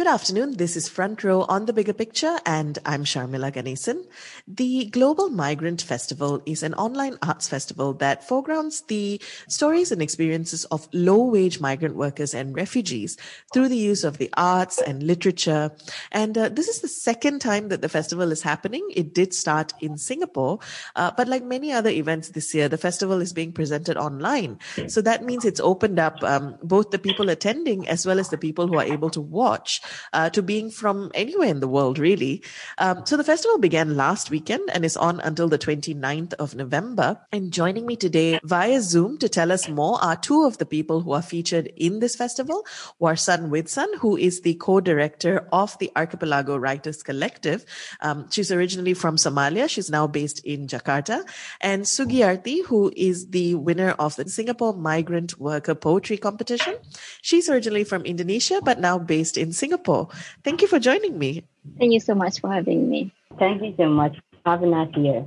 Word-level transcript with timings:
Good 0.00 0.06
afternoon. 0.06 0.56
This 0.56 0.78
is 0.78 0.88
Front 0.88 1.22
Row 1.24 1.42
on 1.42 1.66
the 1.66 1.74
Bigger 1.74 1.92
Picture, 1.92 2.38
and 2.46 2.78
I'm 2.86 3.04
Sharmila 3.04 3.52
Ganesan. 3.52 4.06
The 4.48 4.86
Global 4.86 5.28
Migrant 5.28 5.82
Festival 5.82 6.40
is 6.46 6.62
an 6.62 6.72
online 6.72 7.18
arts 7.20 7.46
festival 7.46 7.92
that 7.92 8.26
foregrounds 8.26 8.80
the 8.88 9.20
stories 9.46 9.92
and 9.92 10.00
experiences 10.00 10.64
of 10.64 10.88
low 10.94 11.24
wage 11.24 11.60
migrant 11.60 11.96
workers 11.96 12.32
and 12.32 12.56
refugees 12.56 13.18
through 13.52 13.68
the 13.68 13.76
use 13.76 14.02
of 14.02 14.16
the 14.16 14.30
arts 14.38 14.80
and 14.80 15.02
literature. 15.02 15.70
And 16.10 16.38
uh, 16.38 16.48
this 16.48 16.68
is 16.68 16.80
the 16.80 16.88
second 16.88 17.40
time 17.40 17.68
that 17.68 17.82
the 17.82 17.90
festival 17.90 18.32
is 18.32 18.40
happening. 18.40 18.88
It 18.96 19.12
did 19.12 19.34
start 19.34 19.74
in 19.80 19.98
Singapore, 19.98 20.60
uh, 20.96 21.10
but 21.14 21.28
like 21.28 21.44
many 21.44 21.72
other 21.72 21.90
events 21.90 22.30
this 22.30 22.54
year, 22.54 22.70
the 22.70 22.78
festival 22.78 23.20
is 23.20 23.34
being 23.34 23.52
presented 23.52 23.98
online. 23.98 24.60
So 24.86 25.02
that 25.02 25.24
means 25.24 25.44
it's 25.44 25.60
opened 25.60 25.98
up 25.98 26.22
um, 26.22 26.56
both 26.62 26.90
the 26.90 26.98
people 26.98 27.28
attending 27.28 27.86
as 27.86 28.06
well 28.06 28.18
as 28.18 28.30
the 28.30 28.38
people 28.38 28.66
who 28.66 28.78
are 28.78 28.84
able 28.84 29.10
to 29.10 29.20
watch 29.20 29.82
uh, 30.12 30.30
to 30.30 30.42
being 30.42 30.70
from 30.70 31.10
anywhere 31.14 31.48
in 31.48 31.60
the 31.60 31.68
world, 31.68 31.98
really. 31.98 32.42
Um, 32.78 33.04
so 33.06 33.16
the 33.16 33.24
festival 33.24 33.58
began 33.58 33.96
last 33.96 34.30
weekend 34.30 34.68
and 34.72 34.84
is 34.84 34.96
on 34.96 35.20
until 35.20 35.48
the 35.48 35.58
29th 35.58 36.34
of 36.34 36.54
November. 36.54 37.18
And 37.32 37.52
joining 37.52 37.86
me 37.86 37.96
today 37.96 38.40
via 38.44 38.80
Zoom 38.80 39.18
to 39.18 39.28
tell 39.28 39.52
us 39.52 39.68
more 39.68 40.02
are 40.02 40.16
two 40.16 40.44
of 40.44 40.58
the 40.58 40.66
people 40.66 41.00
who 41.00 41.12
are 41.12 41.22
featured 41.22 41.66
in 41.76 42.00
this 42.00 42.16
festival 42.16 42.64
Warsan 43.00 43.50
Widsan, 43.50 43.94
who 43.98 44.16
is 44.16 44.42
the 44.42 44.54
co 44.54 44.80
director 44.80 45.46
of 45.52 45.76
the 45.78 45.90
Archipelago 45.96 46.56
Writers 46.56 47.02
Collective. 47.02 47.64
Um, 48.00 48.30
she's 48.30 48.52
originally 48.52 48.94
from 48.94 49.16
Somalia. 49.16 49.68
She's 49.68 49.90
now 49.90 50.06
based 50.06 50.44
in 50.44 50.66
Jakarta. 50.66 51.24
And 51.60 51.84
Sugiyarti, 51.84 52.64
who 52.66 52.92
is 52.96 53.28
the 53.28 53.54
winner 53.54 53.90
of 53.98 54.16
the 54.16 54.28
Singapore 54.28 54.74
Migrant 54.74 55.38
Worker 55.38 55.74
Poetry 55.74 56.16
Competition. 56.16 56.76
She's 57.22 57.48
originally 57.48 57.84
from 57.84 58.02
Indonesia, 58.04 58.60
but 58.62 58.80
now 58.80 58.98
based 58.98 59.36
in 59.36 59.52
Singapore. 59.52 59.79
Singapore. 59.80 60.08
Thank 60.44 60.62
you 60.62 60.68
for 60.68 60.78
joining 60.78 61.18
me. 61.18 61.44
Thank 61.78 61.92
you 61.92 62.00
so 62.00 62.14
much 62.14 62.40
for 62.40 62.52
having 62.52 62.88
me. 62.88 63.12
Thank 63.38 63.62
you 63.62 63.74
so 63.76 63.88
much 63.88 64.16
for 64.16 64.50
having 64.50 64.74
us 64.74 64.88
here. 64.94 65.26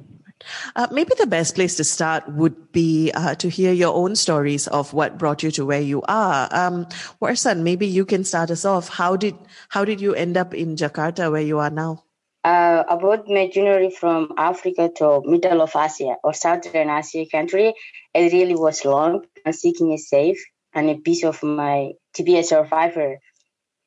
Uh, 0.76 0.88
maybe 0.92 1.12
the 1.18 1.28
best 1.28 1.56
place 1.56 1.76
to 1.76 1.84
start 1.84 2.28
would 2.28 2.72
be 2.74 3.12
uh, 3.16 3.34
to 3.36 3.50
hear 3.50 3.72
your 3.72 3.94
own 3.96 4.16
stories 4.16 4.68
of 4.68 4.94
what 4.94 5.18
brought 5.18 5.42
you 5.42 5.52
to 5.52 5.66
where 5.66 5.82
you 5.82 6.02
are. 6.10 6.50
Um, 6.52 6.86
Warsan, 7.22 7.64
maybe 7.64 7.88
you 7.88 8.04
can 8.04 8.26
start 8.26 8.52
us 8.52 8.66
off. 8.66 8.90
How 8.90 9.16
did 9.16 9.36
how 9.70 9.86
did 9.86 10.02
you 10.02 10.14
end 10.14 10.36
up 10.36 10.54
in 10.54 10.76
Jakarta, 10.76 11.32
where 11.32 11.42
you 11.42 11.60
are 11.60 11.70
now? 11.70 12.04
Uh, 12.44 12.84
about 12.90 13.30
my 13.30 13.48
journey 13.48 13.90
from 13.90 14.34
Africa 14.38 14.92
to 14.98 15.22
middle 15.24 15.62
of 15.62 15.72
Asia 15.78 16.18
or 16.26 16.34
southern 16.34 16.90
Asia 16.90 17.26
country, 17.32 17.74
it 18.14 18.34
really 18.34 18.56
was 18.56 18.84
long 18.84 19.24
and 19.46 19.56
seeking 19.56 19.94
a 19.94 19.98
safe 19.98 20.44
and 20.74 20.90
a 20.90 20.96
piece 20.96 21.24
of 21.24 21.42
my 21.42 21.94
to 22.16 22.24
be 22.24 22.38
a 22.38 22.44
survivor 22.44 23.16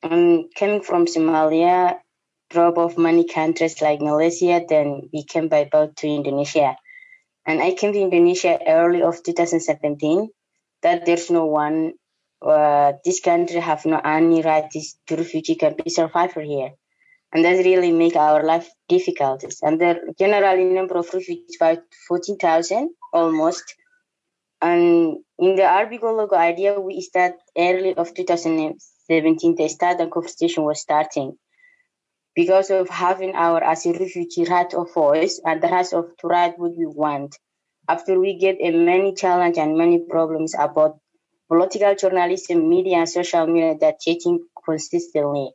I'm 0.03 0.49
coming 0.57 0.81
from 0.81 1.05
Somalia, 1.05 1.99
drove 2.49 2.77
off 2.77 2.97
many 2.97 3.25
countries 3.25 3.81
like 3.81 3.99
Malaysia, 3.99 4.63
then 4.67 5.09
we 5.11 5.23
came 5.23 5.47
by 5.47 5.65
boat 5.65 5.95
to 5.97 6.07
Indonesia. 6.07 6.77
And 7.45 7.61
I 7.61 7.73
came 7.73 7.93
to 7.93 7.99
Indonesia 7.99 8.59
early 8.67 9.01
of 9.01 9.23
2017. 9.23 10.29
That 10.83 11.05
there's 11.05 11.31
no 11.31 11.45
one, 11.45 11.93
uh, 12.41 12.93
this 13.03 13.19
country 13.19 13.59
have 13.59 13.85
no 13.85 13.97
any 13.97 14.43
right 14.43 14.69
to 14.71 15.15
refugee 15.15 15.55
can 15.55 15.73
be 15.73 15.89
survivor 15.89 16.41
here. 16.41 16.73
And 17.33 17.43
that 17.43 17.65
really 17.65 17.91
make 17.91 18.15
our 18.15 18.43
life 18.43 18.69
difficulties. 18.87 19.59
And 19.63 19.81
the 19.81 20.13
generally 20.19 20.65
number 20.65 20.95
of 20.97 21.11
refugees 21.13 21.57
about 21.59 21.79
14,000 22.07 22.89
almost. 23.11 23.63
And 24.61 25.17
in 25.39 25.55
the 25.55 25.65
Archipelago 25.65 26.35
idea, 26.35 26.79
we 26.79 27.01
start 27.01 27.33
early 27.57 27.95
of 27.95 28.13
2017 28.13 28.77
17, 29.07 29.55
the 29.55 29.67
start 29.69 29.99
and 29.99 30.11
conversation 30.11 30.63
was 30.63 30.81
starting. 30.81 31.37
Because 32.35 32.69
of 32.69 32.89
having 32.89 33.35
our 33.35 33.63
as 33.63 33.85
a 33.85 33.91
refugee 33.91 34.45
right 34.45 34.73
of 34.73 34.93
voice 34.93 35.41
and 35.43 35.61
the 35.61 35.67
right 35.67 35.91
of 35.93 36.15
to 36.17 36.27
write 36.27 36.57
what 36.59 36.77
we 36.77 36.85
want. 36.85 37.37
After 37.89 38.19
we 38.19 38.37
get 38.37 38.57
a 38.61 38.71
many 38.71 39.13
challenge 39.13 39.57
and 39.57 39.77
many 39.77 39.99
problems 39.99 40.53
about 40.57 40.99
political 41.49 41.95
journalism, 41.95 42.69
media, 42.69 42.97
and 42.97 43.09
social 43.09 43.47
media 43.47 43.75
that 43.79 43.99
changing 43.99 44.45
consistently. 44.65 45.51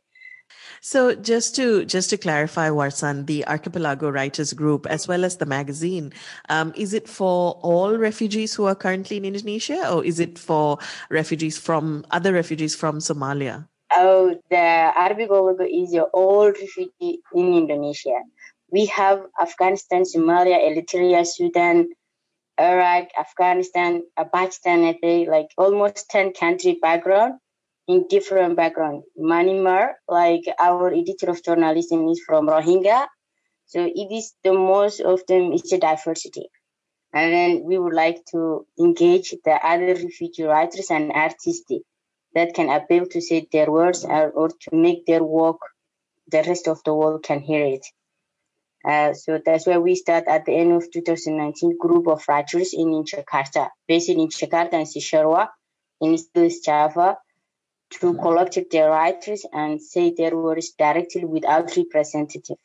So 0.85 1.15
just 1.15 1.55
to 1.55 1.85
just 1.85 2.09
to 2.09 2.17
clarify, 2.17 2.67
Warsan, 2.67 3.25
the 3.25 3.47
Archipelago 3.47 4.09
Writers 4.09 4.51
Group 4.51 4.85
as 4.85 5.07
well 5.07 5.23
as 5.23 5.37
the 5.37 5.45
magazine, 5.45 6.11
um, 6.49 6.73
is 6.75 6.93
it 6.93 7.07
for 7.07 7.53
all 7.63 7.95
refugees 7.95 8.53
who 8.53 8.65
are 8.65 8.75
currently 8.75 9.15
in 9.15 9.23
Indonesia, 9.23 9.89
or 9.89 10.03
is 10.03 10.19
it 10.19 10.37
for 10.37 10.79
refugees 11.09 11.57
from 11.57 12.05
other 12.11 12.33
refugees 12.33 12.75
from 12.75 12.99
Somalia? 12.99 13.65
Oh, 13.95 14.35
the 14.49 14.91
Archipelago 14.97 15.63
is 15.63 15.93
your 15.93 16.09
old 16.11 16.57
refugee 16.59 17.21
in 17.33 17.53
Indonesia. 17.53 18.19
We 18.69 18.87
have 18.87 19.23
Afghanistan, 19.41 20.03
Somalia, 20.03 20.59
Eritrea, 20.59 21.25
Sudan, 21.25 21.87
Iraq, 22.59 23.07
Afghanistan, 23.17 24.03
Pakistan, 24.33 24.83
I 24.83 24.99
think, 24.99 25.29
like 25.29 25.47
almost 25.57 26.09
10 26.09 26.33
country 26.33 26.77
background 26.81 27.39
in 27.87 28.07
different 28.07 28.55
background. 28.55 29.03
Myanmar, 29.19 29.93
like 30.07 30.43
our 30.59 30.93
editor 30.93 31.29
of 31.29 31.43
journalism 31.43 32.07
is 32.07 32.21
from 32.25 32.47
Rohingya. 32.47 33.07
So 33.65 33.83
it 33.85 34.11
is 34.11 34.33
the 34.43 34.53
most 34.53 34.99
of 34.99 35.25
them 35.27 35.53
is 35.53 35.71
a 35.73 35.77
diversity. 35.77 36.47
And 37.13 37.33
then 37.33 37.63
we 37.63 37.77
would 37.77 37.93
like 37.93 38.23
to 38.31 38.65
engage 38.79 39.35
the 39.45 39.53
other 39.63 39.93
refugee 39.93 40.43
writers 40.43 40.89
and 40.89 41.11
artists 41.13 41.71
that 42.33 42.53
can 42.53 42.69
appeal 42.69 43.05
to 43.11 43.21
say 43.21 43.47
their 43.51 43.71
words 43.71 44.03
or, 44.03 44.31
or 44.31 44.49
to 44.49 44.75
make 44.75 45.05
their 45.05 45.23
work 45.23 45.57
the 46.31 46.43
rest 46.43 46.67
of 46.67 46.83
the 46.83 46.93
world 46.93 47.23
can 47.23 47.39
hear 47.41 47.65
it. 47.65 47.85
Uh, 48.87 49.13
so 49.13 49.39
that's 49.45 49.65
where 49.65 49.79
we 49.79 49.95
start 49.95 50.25
at 50.27 50.45
the 50.45 50.53
end 50.53 50.73
of 50.73 50.91
2019 50.91 51.77
group 51.77 52.07
of 52.07 52.23
writers 52.27 52.73
in, 52.73 52.93
in 52.93 53.03
Jakarta, 53.03 53.69
based 53.87 54.09
in 54.09 54.27
Jakarta 54.27 54.73
and 54.73 54.87
Cisarua 54.87 55.47
in 56.01 56.17
East 56.35 56.65
Java, 56.65 57.17
to 58.01 58.13
collect 58.15 58.57
their 58.71 58.89
writers 58.89 59.45
and 59.51 59.81
say 59.81 60.13
their 60.15 60.35
words 60.35 60.71
directly 60.77 61.25
without 61.25 61.75
representative. 61.77 62.57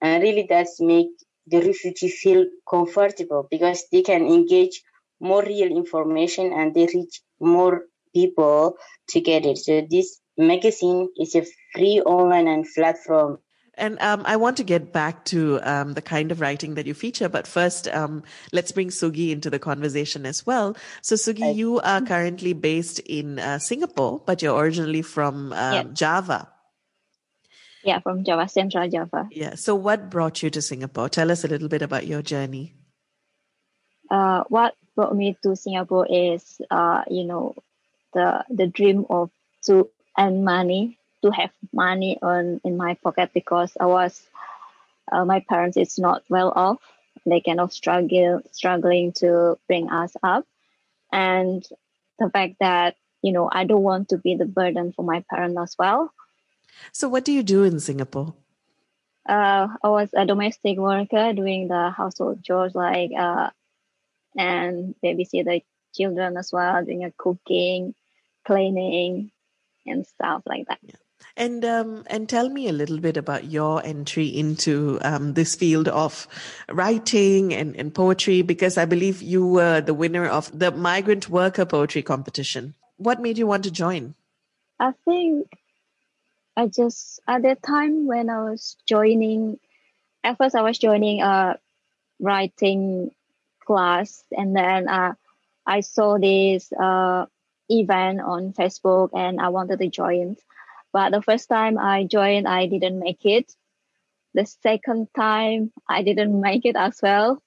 And 0.00 0.22
really 0.22 0.46
that's 0.48 0.80
make 0.80 1.08
the 1.46 1.60
refugee 1.60 2.08
feel 2.08 2.46
comfortable 2.68 3.46
because 3.50 3.84
they 3.92 4.02
can 4.02 4.26
engage 4.26 4.82
more 5.20 5.42
real 5.42 5.70
information 5.76 6.52
and 6.52 6.74
they 6.74 6.86
reach 6.86 7.22
more 7.40 7.84
people 8.14 8.76
together. 9.08 9.54
So 9.56 9.86
this 9.88 10.20
magazine 10.36 11.08
is 11.18 11.34
a 11.34 11.44
free 11.74 12.00
online 12.00 12.48
and 12.48 12.66
platform 12.74 13.38
and 13.74 13.98
um, 14.00 14.22
I 14.26 14.36
want 14.36 14.58
to 14.58 14.64
get 14.64 14.92
back 14.92 15.24
to 15.26 15.58
um, 15.62 15.94
the 15.94 16.02
kind 16.02 16.30
of 16.30 16.40
writing 16.40 16.74
that 16.74 16.86
you 16.86 16.92
feature, 16.92 17.28
but 17.28 17.46
first, 17.46 17.88
um, 17.88 18.22
let's 18.52 18.70
bring 18.70 18.88
Sugi 18.88 19.30
into 19.30 19.48
the 19.48 19.58
conversation 19.58 20.26
as 20.26 20.44
well. 20.44 20.76
So, 21.00 21.14
Sugi, 21.14 21.54
you 21.54 21.80
are 21.80 22.02
currently 22.02 22.52
based 22.52 22.98
in 23.00 23.38
uh, 23.38 23.58
Singapore, 23.58 24.22
but 24.26 24.42
you're 24.42 24.58
originally 24.58 25.02
from 25.02 25.52
um, 25.54 25.94
Java. 25.94 26.48
Yeah, 27.82 28.00
from 28.00 28.24
Java, 28.24 28.46
Central 28.48 28.88
Java. 28.88 29.28
Yeah. 29.32 29.54
So, 29.54 29.74
what 29.74 30.10
brought 30.10 30.42
you 30.42 30.50
to 30.50 30.60
Singapore? 30.60 31.08
Tell 31.08 31.30
us 31.30 31.42
a 31.42 31.48
little 31.48 31.68
bit 31.68 31.82
about 31.82 32.06
your 32.06 32.20
journey. 32.20 32.74
Uh, 34.10 34.44
what 34.48 34.74
brought 34.94 35.16
me 35.16 35.36
to 35.42 35.56
Singapore 35.56 36.06
is, 36.08 36.60
uh, 36.70 37.02
you 37.08 37.24
know, 37.24 37.54
the 38.12 38.44
the 38.50 38.66
dream 38.66 39.06
of 39.08 39.30
to 39.64 39.88
earn 40.18 40.44
money 40.44 40.98
to 41.22 41.30
have 41.30 41.50
money 41.72 42.18
on 42.20 42.60
in 42.64 42.76
my 42.76 42.94
pocket 42.94 43.30
because 43.32 43.72
I 43.78 43.86
was 43.86 44.20
uh, 45.10 45.24
my 45.24 45.44
parents 45.48 45.76
is 45.76 45.98
not 45.98 46.22
well 46.28 46.52
off. 46.54 46.80
They 47.26 47.40
kind 47.40 47.60
of 47.60 47.72
struggle 47.72 48.42
struggling 48.52 49.12
to 49.16 49.58
bring 49.66 49.90
us 49.90 50.16
up, 50.22 50.46
and 51.12 51.64
the 52.18 52.30
fact 52.30 52.56
that 52.60 52.96
you 53.22 53.32
know 53.32 53.48
I 53.50 53.64
don't 53.64 53.82
want 53.82 54.08
to 54.10 54.18
be 54.18 54.34
the 54.34 54.46
burden 54.46 54.92
for 54.92 55.04
my 55.04 55.24
parents 55.30 55.58
as 55.60 55.76
well. 55.78 56.12
So, 56.92 57.08
what 57.08 57.24
do 57.24 57.32
you 57.32 57.42
do 57.42 57.64
in 57.64 57.78
Singapore? 57.80 58.34
Uh, 59.28 59.68
I 59.82 59.88
was 59.88 60.10
a 60.14 60.26
domestic 60.26 60.78
worker 60.78 61.32
doing 61.32 61.68
the 61.68 61.90
household 61.90 62.42
chores 62.42 62.74
like 62.74 63.12
uh, 63.16 63.50
and 64.36 64.94
babysit 65.04 65.44
the 65.44 65.62
children 65.94 66.36
as 66.36 66.50
well, 66.52 66.84
doing 66.84 67.04
a 67.04 67.12
cooking, 67.12 67.94
cleaning, 68.44 69.30
and 69.86 70.06
stuff 70.06 70.42
like 70.46 70.66
that. 70.68 70.78
Yeah. 70.82 70.94
And 71.34 71.64
um, 71.64 72.04
and 72.08 72.28
tell 72.28 72.50
me 72.50 72.68
a 72.68 72.72
little 72.72 72.98
bit 72.98 73.16
about 73.16 73.50
your 73.50 73.84
entry 73.84 74.26
into 74.26 74.98
um, 75.00 75.32
this 75.32 75.56
field 75.56 75.88
of 75.88 76.28
writing 76.68 77.54
and, 77.54 77.74
and 77.74 77.94
poetry, 77.94 78.42
because 78.42 78.76
I 78.76 78.84
believe 78.84 79.22
you 79.22 79.46
were 79.46 79.80
the 79.80 79.94
winner 79.94 80.26
of 80.26 80.56
the 80.56 80.70
migrant 80.70 81.30
worker 81.30 81.64
poetry 81.64 82.02
competition. 82.02 82.74
What 82.98 83.22
made 83.22 83.38
you 83.38 83.46
want 83.46 83.64
to 83.64 83.70
join? 83.70 84.14
I 84.78 84.92
think 85.06 85.48
I 86.54 86.66
just 86.66 87.20
at 87.26 87.42
that 87.42 87.62
time 87.62 88.06
when 88.06 88.28
I 88.28 88.44
was 88.50 88.76
joining, 88.84 89.58
at 90.22 90.36
first 90.36 90.54
I 90.54 90.60
was 90.60 90.78
joining 90.78 91.22
a 91.22 91.58
writing 92.20 93.10
class, 93.64 94.22
and 94.36 94.54
then 94.54 94.86
uh, 94.86 95.14
I 95.66 95.80
saw 95.80 96.18
this 96.18 96.70
uh, 96.74 97.24
event 97.70 98.20
on 98.20 98.52
Facebook, 98.52 99.10
and 99.14 99.40
I 99.40 99.48
wanted 99.48 99.78
to 99.78 99.88
join. 99.88 100.36
But 100.92 101.10
the 101.10 101.22
first 101.22 101.48
time 101.48 101.78
I 101.78 102.04
joined, 102.04 102.46
I 102.46 102.66
didn't 102.66 102.98
make 102.98 103.24
it. 103.24 103.52
The 104.34 104.46
second 104.46 105.08
time, 105.14 105.72
I 105.88 106.02
didn't 106.02 106.38
make 106.40 106.64
it 106.64 106.76
as 106.76 107.00
well. 107.02 107.42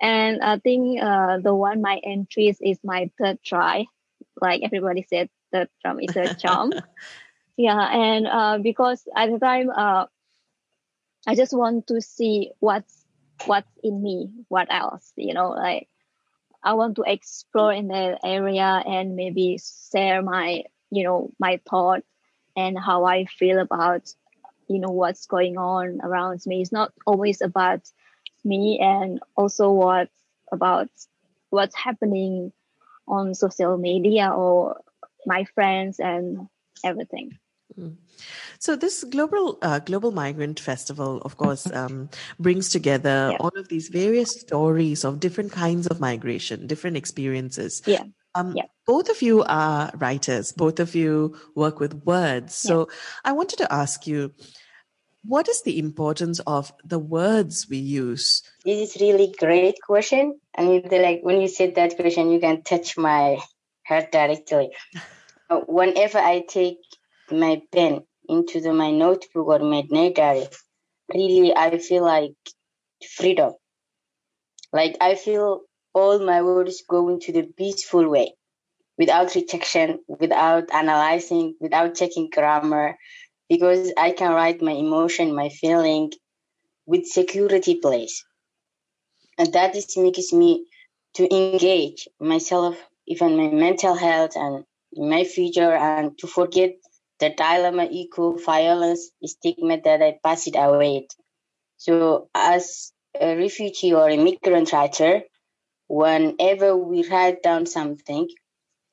And 0.00 0.42
I 0.42 0.58
think 0.58 1.00
uh, 1.00 1.38
the 1.38 1.54
one 1.54 1.80
my 1.80 2.00
entries 2.04 2.58
is 2.60 2.78
my 2.82 3.10
third 3.18 3.38
try. 3.44 3.86
Like 4.40 4.62
everybody 4.64 5.06
said, 5.08 5.30
third 5.52 5.68
drum 5.82 6.00
is 6.00 6.16
a 6.16 6.34
charm. 6.34 6.72
yeah, 7.56 7.80
and 7.80 8.26
uh, 8.26 8.58
because 8.58 9.06
at 9.16 9.30
the 9.30 9.38
time, 9.38 9.70
uh, 9.70 10.06
I 11.26 11.34
just 11.34 11.56
want 11.56 11.86
to 11.88 12.00
see 12.00 12.50
what's 12.60 13.04
what's 13.46 13.70
in 13.82 14.02
me, 14.02 14.30
what 14.48 14.68
else, 14.70 15.12
you 15.16 15.34
know, 15.34 15.50
like 15.50 15.88
I 16.62 16.74
want 16.74 16.96
to 16.96 17.04
explore 17.06 17.72
in 17.72 17.88
that 17.88 18.20
area 18.24 18.64
and 18.64 19.16
maybe 19.16 19.58
share 19.92 20.22
my, 20.22 20.64
you 20.90 21.04
know, 21.04 21.30
my 21.38 21.60
thoughts 21.68 22.06
and 22.56 22.78
how 22.78 23.04
I 23.04 23.26
feel 23.26 23.58
about, 23.58 24.12
you 24.68 24.78
know, 24.78 24.90
what's 24.90 25.26
going 25.26 25.58
on 25.58 26.00
around 26.02 26.40
me. 26.46 26.62
It's 26.62 26.72
not 26.72 26.92
always 27.06 27.40
about 27.40 27.82
me 28.44 28.78
and 28.80 29.20
also 29.36 29.70
what 29.72 30.08
about 30.52 30.88
what's 31.50 31.74
happening 31.74 32.52
on 33.06 33.34
social 33.34 33.76
media 33.76 34.30
or 34.30 34.80
my 35.26 35.44
friends 35.54 35.98
and 35.98 36.48
everything. 36.84 37.38
Mm. 37.78 37.96
So 38.58 38.76
this 38.76 39.04
global 39.04 39.58
uh, 39.62 39.80
global 39.80 40.12
migrant 40.12 40.60
festival, 40.60 41.18
of 41.22 41.36
course, 41.36 41.70
um, 41.72 42.08
brings 42.38 42.68
together 42.68 43.30
yeah. 43.32 43.36
all 43.40 43.52
of 43.56 43.68
these 43.68 43.88
various 43.88 44.30
stories 44.40 45.04
of 45.04 45.20
different 45.20 45.52
kinds 45.52 45.86
of 45.86 46.00
migration, 46.00 46.66
different 46.66 46.96
experiences. 46.96 47.82
Yeah. 47.86 48.04
Um, 48.34 48.54
yeah. 48.56 48.64
Both 48.86 49.08
of 49.08 49.22
you 49.22 49.44
are 49.44 49.90
writers. 49.96 50.52
Both 50.52 50.80
of 50.80 50.94
you 50.94 51.36
work 51.54 51.80
with 51.80 51.94
words. 52.04 52.54
So 52.54 52.80
yeah. 52.80 52.96
I 53.24 53.32
wanted 53.32 53.56
to 53.58 53.72
ask 53.72 54.06
you, 54.06 54.32
what 55.24 55.48
is 55.48 55.62
the 55.62 55.78
importance 55.78 56.40
of 56.46 56.72
the 56.84 56.98
words 56.98 57.66
we 57.68 57.78
use? 57.78 58.42
This 58.64 58.94
is 58.94 59.00
really 59.00 59.34
great 59.38 59.76
question. 59.80 60.38
And 60.54 60.84
like 60.90 61.20
when 61.22 61.40
you 61.40 61.48
said 61.48 61.76
that 61.76 61.96
question, 61.96 62.30
you 62.30 62.40
can 62.40 62.62
touch 62.62 62.98
my 62.98 63.38
heart 63.86 64.12
directly. 64.12 64.70
Whenever 65.50 66.18
I 66.18 66.44
take 66.46 66.78
my 67.30 67.62
pen 67.72 68.02
into 68.28 68.60
the, 68.60 68.72
my 68.72 68.90
notebook 68.90 69.46
or 69.46 69.58
my 69.60 69.82
diary, 70.14 70.46
really 71.12 71.54
I 71.54 71.78
feel 71.78 72.04
like 72.04 72.34
freedom. 73.16 73.52
Like 74.72 74.96
I 75.00 75.14
feel 75.14 75.62
all 75.94 76.18
my 76.18 76.42
words 76.42 76.82
go 76.88 77.08
into 77.08 77.32
the 77.32 77.44
peaceful 77.44 78.08
way, 78.08 78.34
without 78.98 79.34
rejection, 79.34 80.00
without 80.08 80.72
analyzing, 80.72 81.54
without 81.60 81.94
checking 81.94 82.30
grammar, 82.30 82.96
because 83.48 83.92
I 83.96 84.10
can 84.10 84.32
write 84.32 84.60
my 84.62 84.72
emotion, 84.72 85.34
my 85.34 85.48
feeling 85.48 86.12
with 86.86 87.06
security 87.06 87.76
place. 87.76 88.24
And 89.38 89.52
that 89.52 89.74
is 89.76 89.96
makes 89.96 90.32
me 90.32 90.66
to 91.14 91.34
engage 91.34 92.08
myself, 92.20 92.76
even 93.06 93.36
my 93.36 93.48
mental 93.48 93.94
health 93.94 94.32
and 94.36 94.64
my 94.96 95.24
future 95.24 95.72
and 95.74 96.16
to 96.18 96.26
forget 96.26 96.74
the 97.20 97.30
dilemma, 97.30 97.88
equal 97.90 98.38
violence, 98.38 99.10
stigma 99.24 99.80
that 99.82 100.02
I 100.02 100.18
pass 100.22 100.46
it 100.46 100.56
away. 100.56 101.08
So 101.76 102.28
as 102.34 102.92
a 103.20 103.36
refugee 103.36 103.94
or 103.94 104.08
immigrant 104.10 104.72
writer, 104.72 105.22
whenever 105.88 106.76
we 106.76 107.08
write 107.08 107.42
down 107.42 107.66
something, 107.66 108.28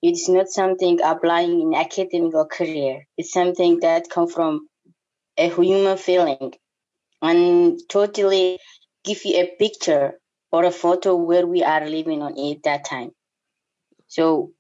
it's 0.02 0.30
not 0.30 0.50
something 0.50 1.00
applying 1.02 1.62
in 1.62 1.74
academic 1.76 2.34
or 2.34 2.48
career. 2.48 3.08
It's 3.18 3.34
something 3.34 3.80
that 3.82 4.10
comes 4.10 4.34
from 4.34 4.68
a 5.38 5.50
human 5.50 5.98
feeling 5.98 6.54
and 7.22 7.80
totally 7.90 8.60
give 9.04 9.24
you 9.26 9.38
a 9.42 9.56
picture 9.58 10.20
or 10.52 10.66
a 10.66 10.72
photo 10.72 11.16
where 11.16 11.48
we 11.48 11.64
are 11.64 11.88
living 11.88 12.22
on 12.22 12.38
it 12.38 12.64
that 12.64 12.86
time. 12.86 13.12
So 14.08 14.52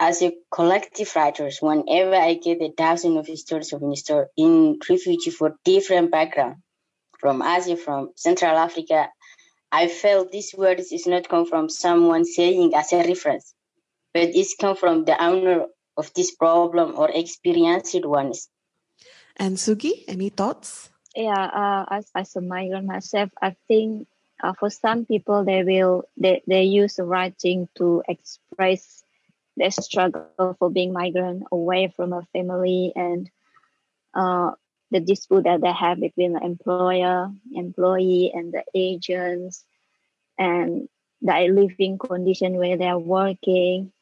as 0.00 0.22
a 0.22 0.32
collective 0.50 1.14
writers, 1.16 1.58
whenever 1.60 2.14
I 2.14 2.34
get 2.34 2.62
a 2.62 2.72
thousand 2.72 3.16
of 3.18 3.26
stories 3.26 3.72
of 3.72 3.80
Mr. 3.80 4.26
in 4.36 4.78
refugee 4.88 5.30
for 5.30 5.56
different 5.64 6.10
background, 6.10 6.56
from 7.18 7.42
Asia, 7.42 7.76
from 7.76 8.10
Central 8.16 8.56
Africa, 8.56 9.08
I 9.72 9.88
felt 9.88 10.30
these 10.30 10.54
words 10.56 10.92
is 10.92 11.06
not 11.06 11.28
come 11.28 11.46
from 11.46 11.68
someone 11.68 12.24
saying 12.24 12.74
as 12.74 12.92
a 12.92 12.98
reference, 12.98 13.54
but 14.14 14.34
it's 14.34 14.54
come 14.54 14.76
from 14.76 15.04
the 15.04 15.22
owner 15.22 15.66
of 15.96 16.12
this 16.14 16.34
problem 16.34 16.94
or 16.96 17.10
experienced 17.10 18.04
ones. 18.04 18.48
And 19.36 19.56
Sugi, 19.56 20.04
any 20.08 20.30
thoughts? 20.30 20.90
Yeah, 21.14 21.32
uh, 21.32 21.84
as, 21.90 22.10
as 22.14 22.36
a 22.36 22.40
migrant 22.40 22.86
myself, 22.86 23.30
I 23.40 23.56
think 23.68 24.06
uh, 24.42 24.52
for 24.52 24.70
some 24.70 25.06
people 25.06 25.44
they 25.44 25.64
will 25.64 26.04
they, 26.16 26.42
they 26.46 26.64
use 26.64 27.00
writing 27.02 27.68
to 27.76 28.02
express 28.08 29.02
their 29.56 29.70
struggle 29.70 30.56
for 30.58 30.70
being 30.70 30.92
migrant 30.92 31.44
away 31.50 31.88
from 31.88 32.12
a 32.12 32.22
family 32.32 32.92
and 32.94 33.30
uh, 34.14 34.52
the 34.96 35.04
dispute 35.04 35.44
that 35.44 35.60
they 35.60 35.72
have 35.72 36.00
between 36.00 36.32
the 36.32 36.40
employer, 36.42 37.30
employee, 37.52 38.32
and 38.34 38.52
the 38.52 38.64
agents, 38.74 39.64
and 40.38 40.88
the 41.20 41.48
living 41.50 41.98
condition 41.98 42.56
where 42.56 42.78
they're 42.78 42.98
working, 42.98 43.92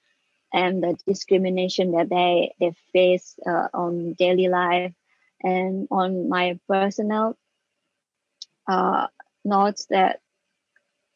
and 0.52 0.82
the 0.82 0.96
discrimination 1.06 1.92
that 1.92 2.08
they, 2.08 2.54
they 2.60 2.72
face 2.92 3.34
uh, 3.44 3.68
on 3.74 4.14
daily 4.14 4.48
life. 4.48 4.92
And 5.42 5.88
on 5.90 6.28
my 6.28 6.58
personal 6.68 7.36
uh, 8.68 9.08
notes 9.44 9.86
that 9.90 10.20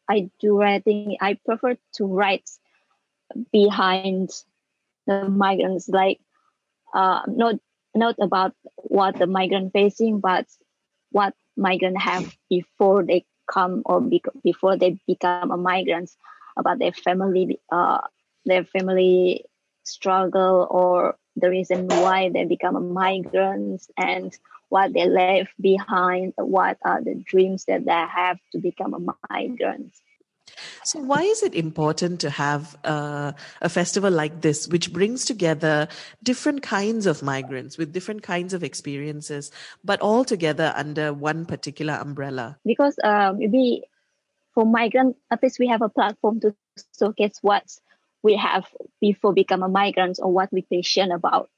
I 0.09 0.29
do 0.41 0.59
writing, 0.59 1.17
I 1.21 1.39
prefer 1.45 1.77
to 1.93 2.05
write 2.05 2.49
behind 3.51 4.29
the 5.07 5.29
migrants, 5.29 5.87
like 5.87 6.19
uh, 6.93 7.21
not 7.27 7.55
not 7.95 8.15
about 8.21 8.53
what 8.75 9.17
the 9.17 9.27
migrant 9.27 9.73
facing, 9.73 10.19
but 10.19 10.45
what 11.11 11.33
migrant 11.57 11.99
have 11.99 12.35
before 12.49 13.03
they 13.03 13.25
come 13.51 13.81
or 13.85 13.99
be, 14.01 14.21
before 14.43 14.77
they 14.77 14.99
become 15.07 15.51
a 15.51 15.57
migrants, 15.57 16.15
about 16.57 16.79
their 16.79 16.91
family, 16.91 17.59
uh, 17.71 18.01
their 18.45 18.63
family 18.63 19.45
struggle 19.83 20.67
or 20.69 21.15
the 21.35 21.49
reason 21.49 21.87
why 21.87 22.29
they 22.29 22.45
become 22.45 22.75
a 22.75 22.81
migrants 22.81 23.89
and 23.97 24.37
what 24.69 24.93
they 24.93 25.07
left 25.07 25.51
behind, 25.59 26.33
what 26.37 26.77
are 26.83 27.01
the 27.03 27.15
dreams 27.15 27.65
that 27.65 27.85
they 27.85 27.91
have 27.91 28.37
to 28.51 28.59
become 28.59 28.93
a 28.93 29.15
migrant. 29.29 29.95
So, 30.83 30.99
why 30.99 31.21
is 31.21 31.43
it 31.43 31.55
important 31.55 32.21
to 32.21 32.29
have 32.29 32.77
uh, 32.83 33.33
a 33.61 33.69
festival 33.69 34.11
like 34.11 34.41
this, 34.41 34.67
which 34.67 34.91
brings 34.91 35.25
together 35.25 35.87
different 36.23 36.61
kinds 36.61 37.05
of 37.05 37.21
migrants 37.21 37.77
with 37.77 37.93
different 37.93 38.23
kinds 38.23 38.53
of 38.53 38.63
experiences, 38.63 39.51
but 39.83 40.01
all 40.01 40.25
together 40.25 40.73
under 40.75 41.13
one 41.13 41.45
particular 41.45 41.93
umbrella? 41.93 42.57
Because 42.65 42.97
maybe 43.37 43.83
for 44.53 44.65
migrant 44.65 45.15
artists, 45.31 45.59
we 45.59 45.67
have 45.67 45.81
a 45.81 45.89
platform 45.89 46.39
to 46.41 46.55
showcase 46.97 47.37
what 47.41 47.63
we 48.23 48.35
have 48.35 48.67
before 48.99 49.33
become 49.33 49.63
a 49.63 49.69
migrant 49.69 50.19
or 50.21 50.31
what 50.31 50.51
we 50.51 50.61
passionate 50.61 51.15
about. 51.15 51.49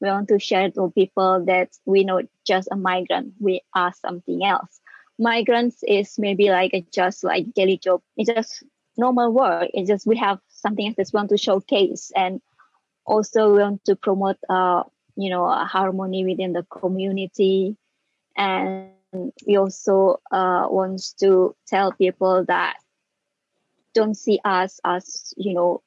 We 0.00 0.08
want 0.08 0.28
to 0.28 0.38
share 0.38 0.70
to 0.70 0.90
people 0.90 1.44
that 1.46 1.70
we 1.86 2.04
not 2.04 2.24
just 2.44 2.68
a 2.70 2.76
migrant, 2.76 3.34
we 3.40 3.62
are 3.74 3.92
something 4.02 4.44
else 4.44 4.81
migrants 5.22 5.82
is 5.86 6.18
maybe 6.18 6.50
like 6.50 6.74
a 6.74 6.84
just 6.92 7.24
like 7.24 7.52
daily 7.54 7.78
job. 7.78 8.02
It's 8.16 8.30
just 8.30 8.64
normal 8.96 9.32
work. 9.32 9.70
It's 9.72 9.88
just 9.88 10.06
we 10.06 10.16
have 10.16 10.38
something 10.48 10.94
that 10.96 11.10
we 11.12 11.16
want 11.16 11.30
to 11.30 11.38
showcase 11.38 12.12
and 12.16 12.40
also 13.04 13.52
we 13.52 13.60
want 13.60 13.84
to 13.84 13.96
promote 13.96 14.36
uh 14.48 14.82
you 15.16 15.30
know 15.30 15.48
harmony 15.48 16.24
within 16.24 16.52
the 16.52 16.64
community 16.64 17.76
and 18.36 18.90
we 19.46 19.56
also 19.56 20.20
uh 20.30 20.66
wants 20.68 21.12
to 21.14 21.54
tell 21.66 21.92
people 21.92 22.44
that 22.46 22.76
don't 23.94 24.16
see 24.16 24.40
us 24.44 24.80
as 24.84 25.34
you 25.36 25.52
know 25.52 25.82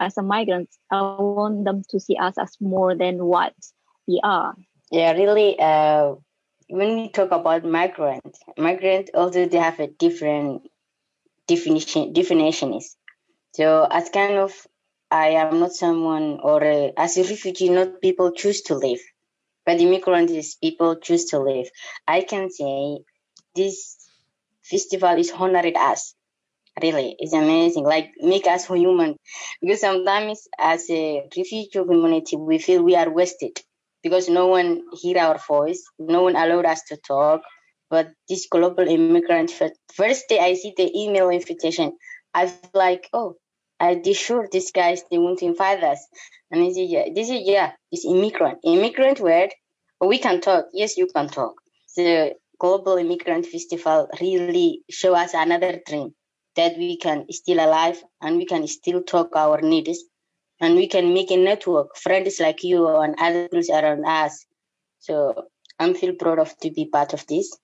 as 0.00 0.16
a 0.18 0.22
migrant 0.22 0.68
i 0.90 1.00
want 1.00 1.64
them 1.64 1.82
to 1.88 2.00
see 2.00 2.16
us 2.16 2.36
as 2.36 2.56
more 2.60 2.96
than 2.96 3.24
what 3.24 3.54
we 4.08 4.20
are 4.24 4.54
yeah 4.90 5.12
really 5.12 5.56
uh 5.58 6.14
when 6.68 6.96
we 6.96 7.08
talk 7.10 7.30
about 7.32 7.64
migrant, 7.64 8.36
migrant 8.58 9.10
also 9.14 9.46
they 9.46 9.58
have 9.58 9.80
a 9.80 9.88
different 9.88 10.62
definition 11.48 12.12
definitions. 12.12 12.96
So 13.54 13.86
as 13.90 14.10
kind 14.10 14.36
of 14.38 14.52
I 15.10 15.28
am 15.42 15.60
not 15.60 15.72
someone 15.72 16.40
or 16.42 16.62
a, 16.64 16.92
as 16.96 17.18
a 17.18 17.22
refugee, 17.24 17.70
not 17.70 18.00
people 18.02 18.32
choose 18.32 18.62
to 18.64 18.74
live, 18.76 19.00
but 19.66 19.80
immigrant 19.80 20.30
is 20.30 20.56
people 20.56 20.96
choose 20.96 21.26
to 21.26 21.40
live. 21.40 21.68
I 22.08 22.22
can 22.22 22.50
say 22.50 22.98
this 23.54 23.96
festival 24.62 25.18
is 25.18 25.32
honored 25.32 25.76
us 25.76 26.14
Really, 26.82 27.16
it's 27.18 27.32
amazing. 27.32 27.84
Like 27.84 28.12
make 28.20 28.46
us 28.46 28.66
human, 28.66 29.16
because 29.60 29.80
sometimes 29.80 30.48
as 30.58 30.88
a 30.90 31.22
refugee 31.36 31.68
community, 31.72 32.36
we 32.36 32.58
feel 32.58 32.82
we 32.82 32.96
are 32.96 33.10
wasted 33.10 33.60
because 34.04 34.28
no 34.28 34.46
one 34.46 34.82
hear 34.92 35.18
our 35.18 35.38
voice, 35.48 35.82
no 35.98 36.22
one 36.22 36.36
allowed 36.36 36.66
us 36.66 36.82
to 36.90 36.96
talk. 36.98 37.40
But 37.90 38.08
this 38.28 38.46
global 38.50 38.86
immigrant 38.86 39.50
first 39.92 40.28
day 40.28 40.38
I 40.38 40.54
see 40.54 40.74
the 40.76 40.90
email 40.96 41.30
invitation, 41.30 41.92
I 42.32 42.44
was 42.44 42.54
like, 42.74 43.08
oh, 43.12 43.36
I 43.80 43.96
be 43.96 44.14
sure 44.14 44.48
these 44.50 44.70
guys 44.70 45.02
they 45.10 45.18
want 45.18 45.40
to 45.40 45.46
invite 45.46 45.82
us. 45.82 46.06
And 46.50 46.62
I 46.62 46.70
say, 46.70 46.84
yeah, 46.84 47.06
this 47.14 47.30
is 47.30 47.40
yeah, 47.44 47.72
this 47.90 48.04
immigrant. 48.04 48.58
Immigrant 48.64 49.20
word, 49.20 49.50
we 50.00 50.18
can 50.18 50.40
talk. 50.40 50.66
Yes, 50.72 50.96
you 50.96 51.08
can 51.14 51.28
talk. 51.28 51.54
The 51.96 52.34
Global 52.58 52.96
Immigrant 52.98 53.46
Festival 53.46 54.08
really 54.20 54.82
show 54.90 55.14
us 55.14 55.34
another 55.34 55.80
dream 55.86 56.14
that 56.56 56.76
we 56.76 56.96
can 56.96 57.26
still 57.30 57.58
alive 57.58 58.02
and 58.20 58.36
we 58.36 58.46
can 58.46 58.66
still 58.66 59.02
talk 59.02 59.34
our 59.34 59.60
needs 59.60 60.04
and 60.60 60.76
we 60.76 60.86
can 60.86 61.12
make 61.14 61.30
a 61.30 61.36
network, 61.36 61.96
friends 61.96 62.40
like 62.40 62.62
you 62.62 62.88
and 62.88 63.14
others 63.18 63.70
around 63.70 64.04
us. 64.04 64.46
So 64.98 65.46
I'm 65.78 65.94
feel 65.94 66.14
proud 66.14 66.38
of 66.38 66.56
to 66.60 66.70
be 66.70 66.86
part 66.86 67.12
of 67.12 67.26
this 67.26 67.56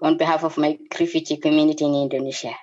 on 0.00 0.18
behalf 0.18 0.44
of 0.44 0.58
my 0.58 0.78
refugee 0.98 1.36
community 1.36 1.84
in 1.84 1.94
Indonesia. 1.94 2.54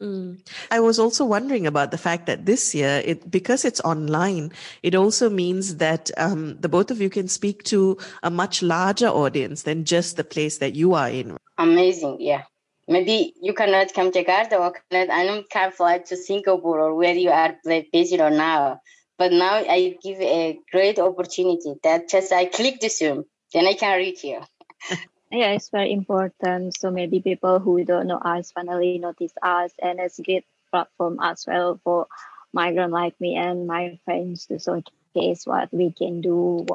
Mm. 0.00 0.40
I 0.70 0.80
was 0.80 0.98
also 0.98 1.26
wondering 1.26 1.66
about 1.66 1.90
the 1.90 1.98
fact 1.98 2.24
that 2.24 2.46
this 2.46 2.74
year, 2.74 3.02
it 3.04 3.30
because 3.30 3.66
it's 3.66 3.80
online, 3.80 4.50
it 4.82 4.94
also 4.94 5.28
means 5.28 5.76
that 5.76 6.10
um, 6.16 6.56
the 6.58 6.70
both 6.70 6.90
of 6.90 7.02
you 7.02 7.10
can 7.10 7.28
speak 7.28 7.64
to 7.64 7.98
a 8.22 8.30
much 8.30 8.62
larger 8.62 9.08
audience 9.08 9.64
than 9.64 9.84
just 9.84 10.16
the 10.16 10.24
place 10.24 10.56
that 10.58 10.74
you 10.74 10.94
are 10.94 11.10
in. 11.10 11.36
Amazing, 11.58 12.16
yeah. 12.20 12.44
Maybe 12.88 13.34
you 13.42 13.52
cannot 13.52 13.92
come 13.92 14.10
to 14.10 14.24
Jakarta 14.24 14.58
or 14.58 14.72
cannot, 14.72 15.10
I 15.10 15.26
don't 15.26 15.48
can 15.50 15.70
fly 15.70 15.98
to 15.98 16.16
Singapore 16.16 16.80
or 16.80 16.94
where 16.94 17.14
you 17.14 17.30
are 17.30 17.56
based 17.92 18.18
on 18.18 18.38
now. 18.38 18.80
But 19.20 19.32
now 19.32 19.52
I 19.52 19.98
give 20.02 20.18
a 20.18 20.58
great 20.72 20.98
opportunity 20.98 21.74
that 21.82 22.08
just 22.08 22.32
I 22.32 22.46
click 22.46 22.80
the 22.80 22.88
Zoom, 22.88 23.26
then 23.52 23.66
I 23.66 23.74
can 23.74 23.98
reach 23.98 24.24
you. 24.24 24.40
yeah 25.30 25.50
it's 25.52 25.68
very 25.68 25.92
important 25.92 26.74
so 26.76 26.90
maybe 26.90 27.20
people 27.20 27.58
who 27.58 27.84
don't 27.84 28.06
know 28.06 28.16
us 28.16 28.50
finally 28.52 28.98
notice 28.98 29.32
us 29.42 29.72
and 29.80 30.00
it's 30.00 30.18
a 30.18 30.22
great 30.22 30.46
platform 30.70 31.18
as 31.20 31.44
well 31.46 31.78
for 31.84 32.06
migrant 32.54 32.92
like 32.92 33.14
me 33.20 33.36
and 33.36 33.66
my 33.66 33.98
friends 34.06 34.46
to 34.46 34.58
showcase 34.58 35.42
what 35.44 35.68
we 35.70 35.92
can 35.92 36.22
do 36.22 36.66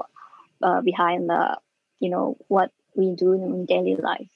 uh, 0.62 0.82
behind 0.82 1.28
the 1.28 1.58
you 2.00 2.12
know 2.12 2.38
what 2.48 2.72
we 2.96 3.16
do 3.16 3.34
in 3.34 3.66
daily 3.66 3.96
life 3.96 4.35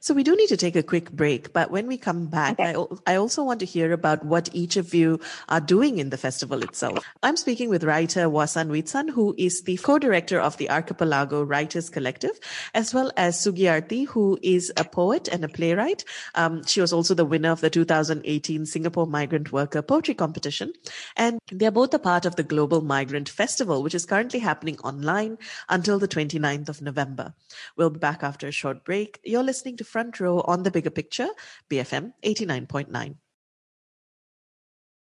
so 0.00 0.14
we 0.14 0.22
do 0.22 0.36
need 0.36 0.48
to 0.48 0.56
take 0.56 0.76
a 0.76 0.82
quick 0.82 1.10
break, 1.10 1.52
but 1.52 1.70
when 1.70 1.86
we 1.86 1.96
come 1.96 2.26
back, 2.26 2.60
okay. 2.60 2.74
I, 3.06 3.14
I 3.14 3.16
also 3.16 3.42
want 3.42 3.60
to 3.60 3.66
hear 3.66 3.92
about 3.92 4.24
what 4.24 4.48
each 4.52 4.76
of 4.76 4.94
you 4.94 5.20
are 5.48 5.60
doing 5.60 5.98
in 5.98 6.10
the 6.10 6.16
festival 6.16 6.62
itself. 6.62 7.04
I'm 7.22 7.36
speaking 7.36 7.68
with 7.68 7.84
writer 7.84 8.28
Warsan 8.28 8.68
Witsan, 8.68 9.10
who 9.10 9.34
is 9.36 9.62
the 9.62 9.76
co-director 9.78 10.40
of 10.40 10.56
the 10.58 10.70
Archipelago 10.70 11.42
Writers 11.42 11.90
Collective, 11.90 12.38
as 12.74 12.94
well 12.94 13.10
as 13.16 13.36
Sugiyarti, 13.36 14.06
who 14.06 14.38
is 14.42 14.72
a 14.76 14.84
poet 14.84 15.28
and 15.28 15.44
a 15.44 15.48
playwright. 15.48 16.04
Um, 16.34 16.64
she 16.64 16.80
was 16.80 16.92
also 16.92 17.14
the 17.14 17.24
winner 17.24 17.50
of 17.50 17.60
the 17.60 17.70
2018 17.70 18.66
Singapore 18.66 19.06
Migrant 19.06 19.52
Worker 19.52 19.82
Poetry 19.82 20.14
Competition. 20.14 20.72
And 21.16 21.40
they're 21.50 21.70
both 21.70 21.92
a 21.94 21.98
part 21.98 22.26
of 22.26 22.36
the 22.36 22.42
Global 22.42 22.80
Migrant 22.80 23.28
Festival, 23.28 23.82
which 23.82 23.94
is 23.94 24.06
currently 24.06 24.38
happening 24.38 24.78
online 24.84 25.38
until 25.68 25.98
the 25.98 26.08
29th 26.08 26.68
of 26.68 26.82
November. 26.82 27.34
We'll 27.76 27.90
be 27.90 27.98
back 27.98 28.22
after 28.22 28.46
a 28.46 28.52
short 28.52 28.84
break. 28.84 29.20
You're 29.24 29.42
listening 29.42 29.55
to 29.62 29.84
Front 29.84 30.20
Row 30.20 30.40
on 30.40 30.62
the 30.64 30.70
Bigger 30.70 30.90
Picture, 30.90 31.28
BFM 31.70 32.12
89.9. 32.22 33.16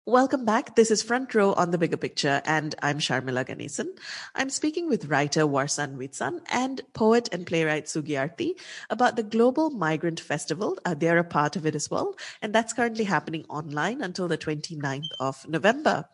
Welcome 0.06 0.46
back. 0.46 0.74
This 0.74 0.90
is 0.90 1.02
Front 1.02 1.34
Row 1.34 1.52
on 1.52 1.70
the 1.70 1.78
Bigger 1.78 1.98
Picture, 1.98 2.40
and 2.46 2.74
I'm 2.82 2.98
Sharmila 2.98 3.46
Ganesan. 3.46 3.96
I'm 4.34 4.48
speaking 4.48 4.88
with 4.88 5.04
writer 5.04 5.42
Warsan 5.42 5.96
Witsan 5.98 6.40
and 6.50 6.80
poet 6.94 7.28
and 7.30 7.46
playwright 7.46 7.84
Sugiyarti 7.84 8.54
about 8.88 9.16
the 9.16 9.22
Global 9.22 9.68
Migrant 9.68 10.18
Festival. 10.18 10.78
Uh, 10.86 10.94
they're 10.94 11.18
a 11.18 11.22
part 11.22 11.54
of 11.54 11.66
it 11.66 11.74
as 11.74 11.90
well, 11.90 12.16
and 12.40 12.54
that's 12.54 12.72
currently 12.72 13.04
happening 13.04 13.44
online 13.50 14.00
until 14.00 14.26
the 14.26 14.38
29th 14.38 15.04
of 15.20 15.46
November. 15.46 16.06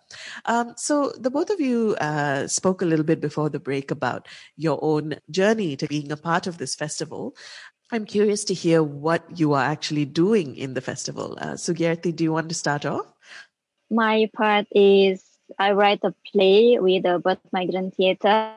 Um, 0.45 0.75
so 0.76 1.12
the 1.18 1.30
both 1.30 1.50
of 1.50 1.61
you 1.61 1.97
uh, 2.00 2.49
spoke 2.49 2.83
a 2.83 2.87
little 2.87 3.04
bit 3.04 3.21
before 3.21 3.50
the 3.50 3.61
break 3.61 3.92
about 3.92 4.26
your 4.56 4.80
own 4.83 5.14
journey 5.30 5.76
to 5.76 5.87
being 5.87 6.11
a 6.11 6.16
part 6.16 6.49
of 6.49 6.59
this 6.59 6.75
festival. 6.75 7.37
I'm 7.93 8.05
curious 8.05 8.45
to 8.45 8.55
hear 8.55 8.83
what 8.83 9.38
you 9.38 9.52
are 9.52 9.62
actually 9.62 10.07
doing 10.07 10.57
in 10.57 10.75
the 10.75 10.81
festival. 10.81 11.38
Uh, 11.40 11.57
do 11.57 12.25
you 12.25 12.33
want 12.33 12.49
to 12.49 12.55
start 12.55 12.85
off? 12.85 13.07
my 13.90 14.28
part 14.35 14.66
is 14.73 15.25
I 15.59 15.73
write 15.73 16.00
a 16.02 16.14
play 16.33 16.78
with 16.81 17.05
the 17.05 17.19
Birth 17.19 17.38
Migrant 17.52 17.95
Theatre. 17.95 18.55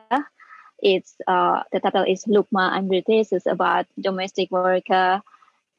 It's 0.79 1.15
uh, 1.27 1.63
the 1.71 1.79
title 1.79 2.05
is 2.07 2.25
Look 2.27 2.48
Ma, 2.51 2.69
I'm 2.69 2.88
British. 2.88 3.27
It's 3.31 3.45
about 3.45 3.86
domestic 4.00 4.50
worker 4.50 5.21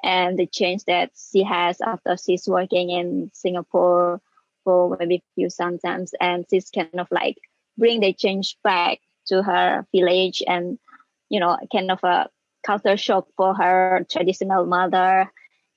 and 0.02 0.38
the 0.38 0.46
change 0.46 0.84
that 0.84 1.10
she 1.16 1.42
has 1.42 1.80
after 1.80 2.16
she's 2.16 2.46
working 2.46 2.90
in 2.90 3.30
Singapore 3.34 4.20
for 4.64 4.96
maybe 4.98 5.16
a 5.16 5.22
few 5.34 5.50
sometimes, 5.50 6.14
and 6.20 6.44
she's 6.48 6.70
kind 6.70 7.00
of 7.00 7.08
like 7.10 7.38
bring 7.78 8.00
the 8.00 8.12
change 8.12 8.56
back 8.62 8.98
to 9.26 9.42
her 9.42 9.86
village 9.92 10.42
and 10.46 10.78
you 11.28 11.40
know 11.40 11.58
kind 11.72 11.90
of 11.90 11.98
a 12.04 12.28
culture 12.62 12.96
shock 12.96 13.26
for 13.36 13.54
her 13.54 14.06
traditional 14.10 14.66
mother. 14.66 15.30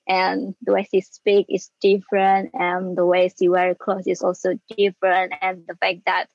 And 0.07 0.53
the 0.61 0.73
way 0.73 0.87
she 0.89 1.01
speak 1.01 1.45
is 1.49 1.71
different 1.81 2.51
and 2.53 2.97
the 2.97 3.05
way 3.05 3.31
she 3.37 3.47
wear 3.47 3.73
clothes 3.73 4.07
is 4.07 4.21
also 4.21 4.59
different. 4.75 5.33
And 5.41 5.63
the 5.65 5.75
fact 5.75 6.01
that 6.05 6.27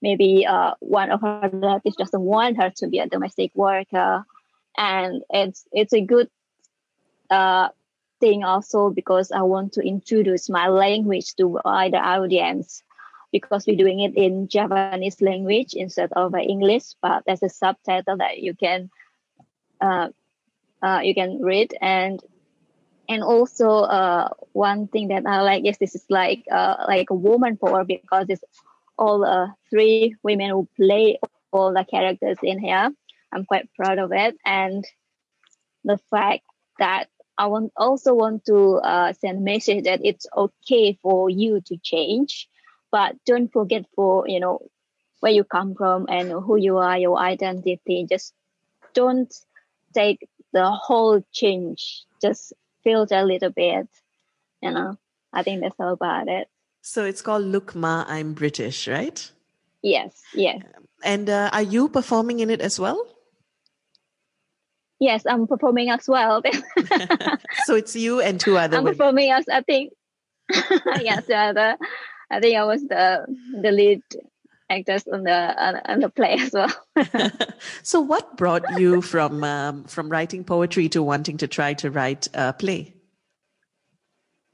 maybe 0.00 0.46
uh, 0.46 0.74
one 0.78 1.10
of 1.10 1.20
her 1.20 1.50
relatives 1.52 1.96
doesn't 1.96 2.20
want 2.20 2.58
her 2.58 2.70
to 2.76 2.86
be 2.86 3.00
a 3.00 3.08
domestic 3.08 3.52
worker. 3.54 4.24
And 4.76 5.22
it's 5.30 5.66
it's 5.72 5.92
a 5.92 6.00
good 6.00 6.30
uh, 7.30 7.68
thing 8.20 8.44
also 8.44 8.90
because 8.90 9.32
I 9.32 9.42
want 9.42 9.72
to 9.72 9.80
introduce 9.80 10.48
my 10.48 10.68
language 10.68 11.34
to 11.36 11.48
wider 11.48 11.98
audience 11.98 12.82
because 13.32 13.66
we're 13.66 13.76
doing 13.76 14.00
it 14.00 14.14
in 14.16 14.48
Javanese 14.48 15.20
language 15.20 15.74
instead 15.74 16.12
of 16.12 16.34
English, 16.34 16.94
but 17.00 17.22
there's 17.26 17.42
a 17.42 17.48
subtitle 17.48 18.16
that 18.18 18.38
you 18.38 18.54
can 18.54 18.90
uh, 19.80 20.08
uh, 20.82 21.00
you 21.02 21.14
can 21.14 21.40
read 21.42 21.74
and 21.80 22.20
and 23.08 23.24
also 23.24 23.68
uh, 23.68 24.28
one 24.52 24.86
thing 24.86 25.08
that 25.08 25.26
I 25.26 25.42
like 25.42 25.66
is 25.66 25.78
this 25.78 25.96
is 25.96 26.04
like 26.08 26.44
uh, 26.50 26.76
like 26.86 27.10
a 27.10 27.14
woman 27.14 27.56
power 27.56 27.84
because 27.84 28.26
it's 28.28 28.44
all 28.96 29.24
uh, 29.24 29.48
three 29.68 30.14
women 30.22 30.50
who 30.50 30.68
play 30.76 31.18
all 31.50 31.74
the 31.74 31.84
characters 31.84 32.38
in 32.42 32.60
here. 32.60 32.90
I'm 33.32 33.44
quite 33.44 33.68
proud 33.74 33.98
of 33.98 34.12
it, 34.12 34.36
and 34.44 34.84
the 35.84 35.98
fact 36.10 36.44
that 36.78 37.08
I 37.36 37.46
want 37.46 37.72
also 37.76 38.14
want 38.14 38.44
to 38.46 38.76
uh, 38.76 39.12
send 39.14 39.38
a 39.38 39.40
message 39.40 39.84
that 39.84 40.00
it's 40.04 40.26
okay 40.36 40.98
for 41.02 41.28
you 41.28 41.60
to 41.66 41.76
change, 41.78 42.48
but 42.92 43.16
don't 43.26 43.52
forget 43.52 43.86
for 43.96 44.28
you 44.28 44.38
know 44.38 44.70
where 45.18 45.32
you 45.32 45.42
come 45.42 45.74
from 45.74 46.06
and 46.08 46.30
who 46.30 46.56
you 46.56 46.78
are, 46.78 46.96
your 46.96 47.18
identity. 47.18 48.06
Just 48.08 48.34
don't 48.94 49.34
take 49.94 50.28
the 50.52 50.70
whole 50.70 51.24
change. 51.32 52.04
Just 52.20 52.52
feels 52.84 53.12
a 53.12 53.24
little 53.24 53.50
bit, 53.50 53.88
you 54.62 54.70
know. 54.70 54.96
I 55.32 55.42
think 55.42 55.62
that's 55.62 55.76
all 55.78 55.92
about 55.92 56.28
it. 56.28 56.48
So 56.82 57.04
it's 57.04 57.22
called 57.22 57.44
Look 57.44 57.74
Ma, 57.74 58.04
I'm 58.08 58.32
British, 58.32 58.88
right? 58.88 59.30
Yes, 59.82 60.20
yes. 60.34 60.62
And 61.04 61.30
uh, 61.30 61.50
are 61.52 61.62
you 61.62 61.88
performing 61.88 62.40
in 62.40 62.50
it 62.50 62.60
as 62.60 62.78
well? 62.80 63.06
Yes, 64.98 65.24
I'm 65.26 65.46
performing 65.46 65.88
as 65.88 66.06
well. 66.06 66.42
so 67.64 67.74
it's 67.74 67.96
you 67.96 68.20
and 68.20 68.38
two 68.38 68.58
other. 68.58 68.76
I'm 68.76 68.84
women. 68.84 68.98
performing 68.98 69.30
as 69.30 69.48
I 69.48 69.62
think. 69.62 69.92
yes, 71.00 71.24
the 71.26 71.36
other. 71.36 71.76
I 72.30 72.40
think 72.40 72.56
I 72.56 72.64
was 72.64 72.82
the 72.82 73.24
the 73.62 73.70
lead 73.70 74.02
actors 74.70 75.06
on 75.12 75.24
the 75.24 75.32
on, 75.32 75.80
on 75.84 76.00
the 76.00 76.08
play 76.08 76.38
as 76.38 76.52
well. 76.52 76.72
so, 77.82 78.00
what 78.00 78.36
brought 78.36 78.78
you 78.78 79.02
from 79.02 79.44
um, 79.44 79.84
from 79.84 80.08
writing 80.08 80.44
poetry 80.44 80.88
to 80.90 81.02
wanting 81.02 81.36
to 81.38 81.48
try 81.48 81.74
to 81.74 81.90
write 81.90 82.28
a 82.32 82.52
play? 82.52 82.94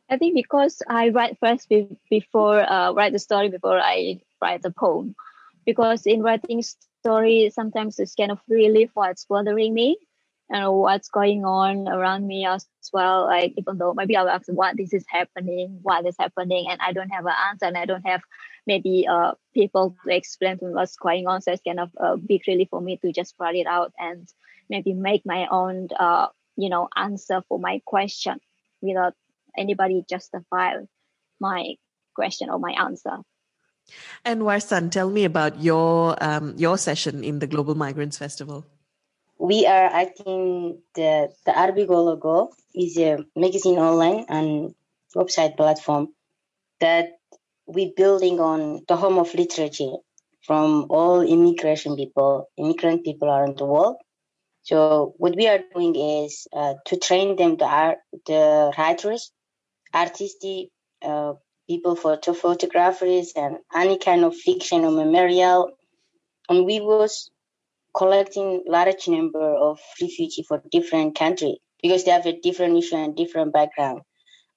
I 0.09 0.17
think 0.17 0.35
because 0.35 0.83
I 0.89 1.11
write 1.11 1.37
first 1.39 1.69
be- 1.69 1.99
before 2.11 2.61
uh, 2.61 2.93
write 2.93 3.13
the 3.13 3.19
story 3.19 3.49
before 3.49 3.79
I 3.79 4.21
write 4.41 4.63
the 4.63 4.71
poem. 4.71 5.15
Because 5.65 6.07
in 6.07 6.23
writing 6.23 6.63
story, 6.63 7.51
sometimes 7.53 7.99
it's 7.99 8.15
kind 8.15 8.31
of 8.31 8.39
relief 8.49 8.91
what's 8.95 9.25
bothering 9.25 9.75
me 9.75 9.99
and 10.49 10.73
what's 10.73 11.09
going 11.09 11.45
on 11.45 11.89
around 11.89 12.25
me 12.25 12.47
as 12.47 12.65
well. 12.93 13.25
Like 13.25 13.55
even 13.57 13.79
though 13.79 13.93
maybe 13.95 14.17
I'll 14.17 14.29
ask 14.29 14.47
what 14.47 14.77
this 14.77 14.93
is 14.93 15.05
happening, 15.09 15.81
what 15.83 16.07
is 16.07 16.15
happening, 16.19 16.67
and 16.71 16.81
I 16.81 16.93
don't 16.93 17.11
have 17.11 17.27
an 17.27 17.35
answer 17.51 17.67
and 17.67 17.77
I 17.77 17.85
don't 17.85 18.07
have 18.07 18.23
maybe 18.67 19.07
uh, 19.09 19.33
people 19.55 19.97
to 20.05 20.15
explain 20.15 20.59
to 20.59 20.67
me 20.67 20.73
what's 20.73 20.97
going 20.97 21.27
on. 21.27 21.41
So 21.41 21.53
it's 21.53 21.63
kind 21.63 21.81
of 21.81 21.91
a 21.97 22.17
big 22.17 22.43
relief 22.47 22.69
for 22.71 22.81
me 22.81 22.97
to 22.99 23.13
just 23.13 23.35
write 23.39 23.57
it 23.57 23.67
out 23.67 23.93
and 23.99 24.29
maybe 24.69 24.93
make 24.93 25.25
my 25.25 25.47
own, 25.51 25.89
uh, 25.99 26.29
you 26.57 26.69
know, 26.69 26.89
answer 26.97 27.43
for 27.49 27.59
my 27.59 27.81
question 27.85 28.41
without 28.81 29.15
anybody 29.57 30.05
justify 30.09 30.75
my 31.41 31.75
question 32.15 32.51
or 32.51 32.59
my 32.59 32.73
answer. 32.73 33.19
And 34.25 34.43
Warsan, 34.43 34.91
tell 34.91 35.11
me 35.11 35.25
about 35.25 35.63
your 35.63 36.17
um, 36.21 36.55
your 36.57 36.77
session 36.77 37.23
in 37.23 37.39
the 37.39 37.47
Global 37.47 37.77
Migrants 37.77 38.19
Festival. 38.19 38.67
We 39.39 39.67
are 39.67 39.87
acting 39.87 40.83
the 40.95 41.31
the 41.45 41.53
Arbigo 41.53 41.95
logo 42.05 42.51
is 42.75 42.99
a 42.99 43.19
magazine 43.37 43.79
online 43.79 44.27
and 44.29 44.75
website 45.15 45.57
platform 45.57 46.09
that 46.81 47.19
we 47.67 47.93
building 47.97 48.41
on 48.41 48.83
the 48.89 48.97
home 48.97 49.19
of 49.19 49.35
literature 49.35 49.97
from 50.47 50.87
all 50.91 51.23
immigration 51.23 51.97
people, 51.97 52.49
immigrant 52.57 53.05
people 53.05 53.29
around 53.29 53.59
the 53.59 53.67
world. 53.67 53.97
So 54.63 55.15
what 55.19 55.37
we 55.37 55.47
are 55.49 55.61
doing 55.75 55.95
is 55.95 56.47
uh, 56.53 56.75
to 56.87 56.97
train 56.97 57.37
them, 57.37 57.57
the 57.57 57.67
art, 57.67 57.99
the 58.27 58.73
writers, 58.77 59.33
artists, 59.93 60.45
uh, 61.03 61.35
people 61.69 61.97
for 61.97 62.17
to 62.17 62.35
photographers 62.35 63.33
and 63.37 63.59
any 63.75 63.99
kind 63.99 64.25
of 64.25 64.37
fiction 64.37 64.85
or 64.85 64.91
memorial. 64.91 65.71
And 66.49 66.65
we 66.65 66.81
was 66.81 67.31
collecting 67.95 68.63
large 68.67 69.09
number 69.09 69.55
of 69.55 69.81
refugee 70.01 70.45
for 70.47 70.63
different 70.71 71.17
country 71.17 71.59
because 71.83 72.05
they 72.05 72.13
have 72.13 72.27
a 72.27 72.39
different 72.41 72.77
issue 72.77 72.97
and 72.97 73.17
different 73.17 73.53
background. 73.53 74.03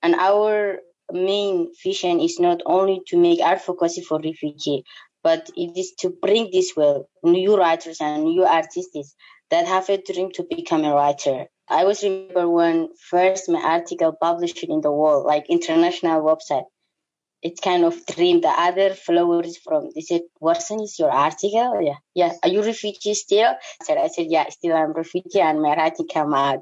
And 0.02 0.16
our 0.16 0.80
main 1.12 1.72
vision 1.84 2.20
is 2.20 2.40
not 2.40 2.62
only 2.66 3.02
to 3.08 3.18
make 3.18 3.42
advocacy 3.42 4.02
for 4.02 4.20
refugee, 4.20 4.84
but 5.24 5.50
it 5.56 5.78
is 5.78 5.94
to 6.00 6.10
bring 6.10 6.50
this 6.52 6.76
world 6.76 7.06
new 7.24 7.58
writers 7.58 7.98
and 8.02 8.24
new 8.24 8.44
artists 8.44 9.16
that 9.50 9.68
have 9.68 9.90
a 9.90 10.02
dream 10.02 10.32
to 10.32 10.46
become 10.50 10.86
a 10.86 10.94
writer. 10.94 11.46
I 11.68 11.86
was 11.86 12.04
remember 12.04 12.50
when 12.50 12.90
first 13.10 13.50
my 13.50 13.62
article 13.62 14.16
published 14.20 14.64
in 14.64 14.82
the 14.82 14.92
world, 14.92 15.26
like 15.26 15.50
international 15.50 16.22
website 16.22 16.66
it 17.42 17.62
kind 17.62 17.86
of 17.86 18.06
dream 18.06 18.42
the 18.42 18.50
other 18.50 18.94
followers 18.94 19.58
from 19.58 19.90
they 19.96 20.02
said 20.02 20.22
Warsan 20.42 20.84
is 20.84 20.98
your 21.00 21.12
article? 21.12 21.82
Yeah. 21.82 21.96
Yeah. 22.14 22.34
Are 22.44 22.50
you 22.50 22.64
refugee 22.64 23.14
still? 23.14 23.54
I 23.82 23.86
said 23.86 23.98
I 23.98 24.08
said 24.08 24.28
yeah 24.30 24.50
still 24.50 24.76
I'm 24.76 24.94
refugee 24.94 25.40
and 25.40 25.62
my 25.62 25.76
writing 25.76 26.08
come 26.12 26.34
out 26.34 26.62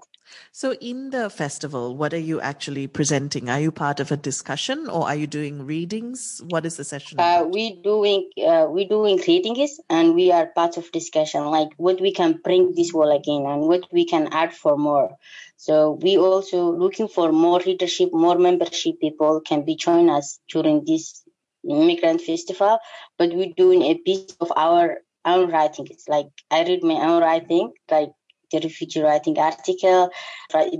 so 0.51 0.73
in 0.75 1.09
the 1.11 1.29
festival 1.29 1.95
what 1.95 2.13
are 2.13 2.25
you 2.31 2.39
actually 2.41 2.87
presenting 2.87 3.49
are 3.49 3.59
you 3.59 3.71
part 3.71 3.99
of 3.99 4.11
a 4.11 4.17
discussion 4.17 4.87
or 4.89 5.07
are 5.07 5.15
you 5.15 5.27
doing 5.27 5.65
readings 5.65 6.41
what 6.49 6.65
is 6.65 6.77
the 6.77 6.83
session 6.83 7.19
uh, 7.19 7.43
we 7.43 7.81
doing 7.81 8.29
uh, 8.45 8.67
we 8.69 8.85
doing 8.85 9.21
readings 9.27 9.79
and 9.89 10.15
we 10.15 10.31
are 10.31 10.47
part 10.47 10.77
of 10.77 10.91
discussion 10.91 11.45
like 11.45 11.69
what 11.77 11.99
we 12.01 12.11
can 12.11 12.39
bring 12.43 12.73
this 12.75 12.93
world 12.93 13.19
again 13.19 13.45
and 13.45 13.61
what 13.61 13.83
we 13.91 14.05
can 14.05 14.27
add 14.31 14.53
for 14.53 14.77
more 14.77 15.17
so 15.57 15.97
we 16.01 16.17
also 16.17 16.71
looking 16.71 17.07
for 17.07 17.31
more 17.31 17.59
leadership, 17.59 18.13
more 18.13 18.37
membership 18.37 19.01
people 19.01 19.41
can 19.41 19.65
be 19.65 19.75
join 19.75 20.09
us 20.09 20.39
during 20.47 20.85
this 20.85 21.23
immigrant 21.67 22.21
festival. 22.21 22.77
But 23.17 23.33
we're 23.33 23.53
doing 23.57 23.81
a 23.81 23.95
piece 23.95 24.37
of 24.39 24.53
our 24.55 24.99
own 25.25 25.49
writing. 25.49 25.87
It's 25.89 26.07
like 26.07 26.27
I 26.51 26.63
read 26.63 26.83
my 26.83 26.93
own 26.93 27.23
writing, 27.23 27.73
like 27.89 28.11
the 28.51 28.59
refugee 28.59 29.01
writing 29.01 29.37
article 29.37 30.09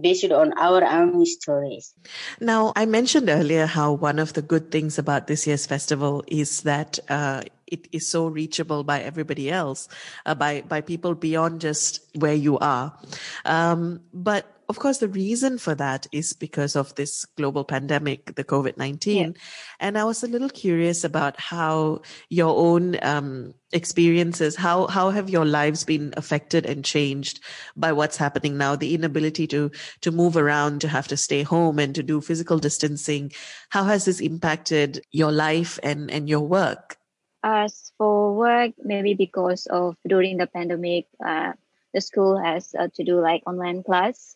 based 0.02 0.32
on 0.32 0.54
our 0.58 0.84
own 0.84 1.26
stories. 1.26 1.94
Now, 2.40 2.74
I 2.76 2.86
mentioned 2.86 3.30
earlier 3.30 3.66
how 3.66 3.94
one 3.94 4.20
of 4.20 4.34
the 4.34 4.42
good 4.42 4.72
things 4.72 4.98
about 4.98 5.28
this 5.28 5.48
year's 5.48 5.66
festival 5.66 6.24
is 6.28 6.62
that 6.62 7.00
uh, 7.10 7.42
it 7.68 7.88
is 7.92 8.08
so 8.08 8.28
reachable 8.28 8.84
by 8.84 9.02
everybody 9.02 9.50
else, 9.50 9.88
uh, 10.26 10.36
by 10.36 10.62
by 10.62 10.82
people 10.82 11.16
beyond 11.16 11.62
just 11.62 12.00
where 12.16 12.34
you 12.34 12.58
are. 12.60 12.98
Um, 13.46 14.02
but 14.14 14.58
of 14.70 14.80
course, 14.80 14.98
the 14.98 15.08
reason 15.08 15.58
for 15.58 15.76
that 15.76 16.08
is 16.12 16.34
because 16.34 16.76
of 16.76 16.94
this 16.96 17.24
global 17.24 17.64
pandemic, 17.64 18.36
the 18.36 18.44
COVID 18.44 18.78
19. 18.78 19.18
Yeah. 19.18 19.42
And 19.80 19.98
I 19.98 20.04
was 20.04 20.24
a 20.24 20.28
little 20.28 20.50
curious 20.50 21.06
about 21.06 21.40
how 21.40 22.02
your 22.30 22.56
own 22.56 22.98
um, 23.02 23.54
experiences, 23.72 24.58
how, 24.58 24.88
how 24.88 25.10
have 25.10 25.30
your 25.30 25.46
lives 25.46 25.86
been 25.86 26.14
affected 26.18 26.66
and 26.66 26.84
changed 26.84 27.40
by 27.78 27.94
what's 27.94 28.18
happening 28.18 28.58
now? 28.58 28.76
The 28.76 28.94
inability 28.94 29.48
to, 29.48 29.72
to 30.02 30.12
move 30.12 30.36
around, 30.36 30.82
to 30.82 30.90
have 30.90 31.08
to 31.10 31.18
stay 31.18 31.44
home 31.44 31.80
and 31.80 31.96
to 31.96 32.04
do 32.04 32.20
physical 32.20 32.60
distancing. 32.60 33.32
How 33.70 33.86
has 33.86 34.04
this 34.04 34.20
impacted 34.20 35.02
your 35.12 35.32
life 35.32 35.80
and, 35.82 36.12
and 36.12 36.28
your 36.28 36.42
work? 36.42 36.98
As 37.44 37.92
for 37.98 38.36
work, 38.36 38.74
maybe 38.80 39.14
because 39.14 39.66
of 39.68 39.96
during 40.08 40.38
the 40.38 40.48
pandemic, 40.48 41.08
uh, 41.26 41.54
the 41.94 42.02
school 42.02 42.38
has 42.38 42.74
uh, 42.78 42.88
to 42.96 43.04
do 43.04 43.20
like 43.22 43.44
online 43.48 43.84
class 43.84 44.36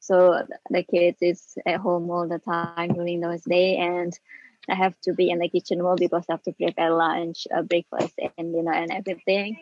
so 0.00 0.42
the 0.70 0.82
kids 0.82 1.18
is 1.22 1.56
at 1.66 1.80
home 1.80 2.10
all 2.10 2.28
the 2.28 2.38
time 2.38 2.74
during 2.74 3.04
those 3.04 3.26
days, 3.28 3.60
and 3.64 4.00
I 4.54 4.74
have 4.74 4.84
to 4.88 4.98
be 5.14 5.30
in 5.30 5.38
the 5.38 5.48
kitchen 5.48 5.80
more 5.82 5.96
because 5.96 6.24
I 6.28 6.32
have 6.34 6.42
to 6.42 6.52
prepare 6.52 6.90
lunch, 6.90 7.46
uh, 7.54 7.62
breakfast, 7.62 8.18
and 8.18 8.52
dinner, 8.52 8.72
and 8.72 8.80
everything. 8.84 9.56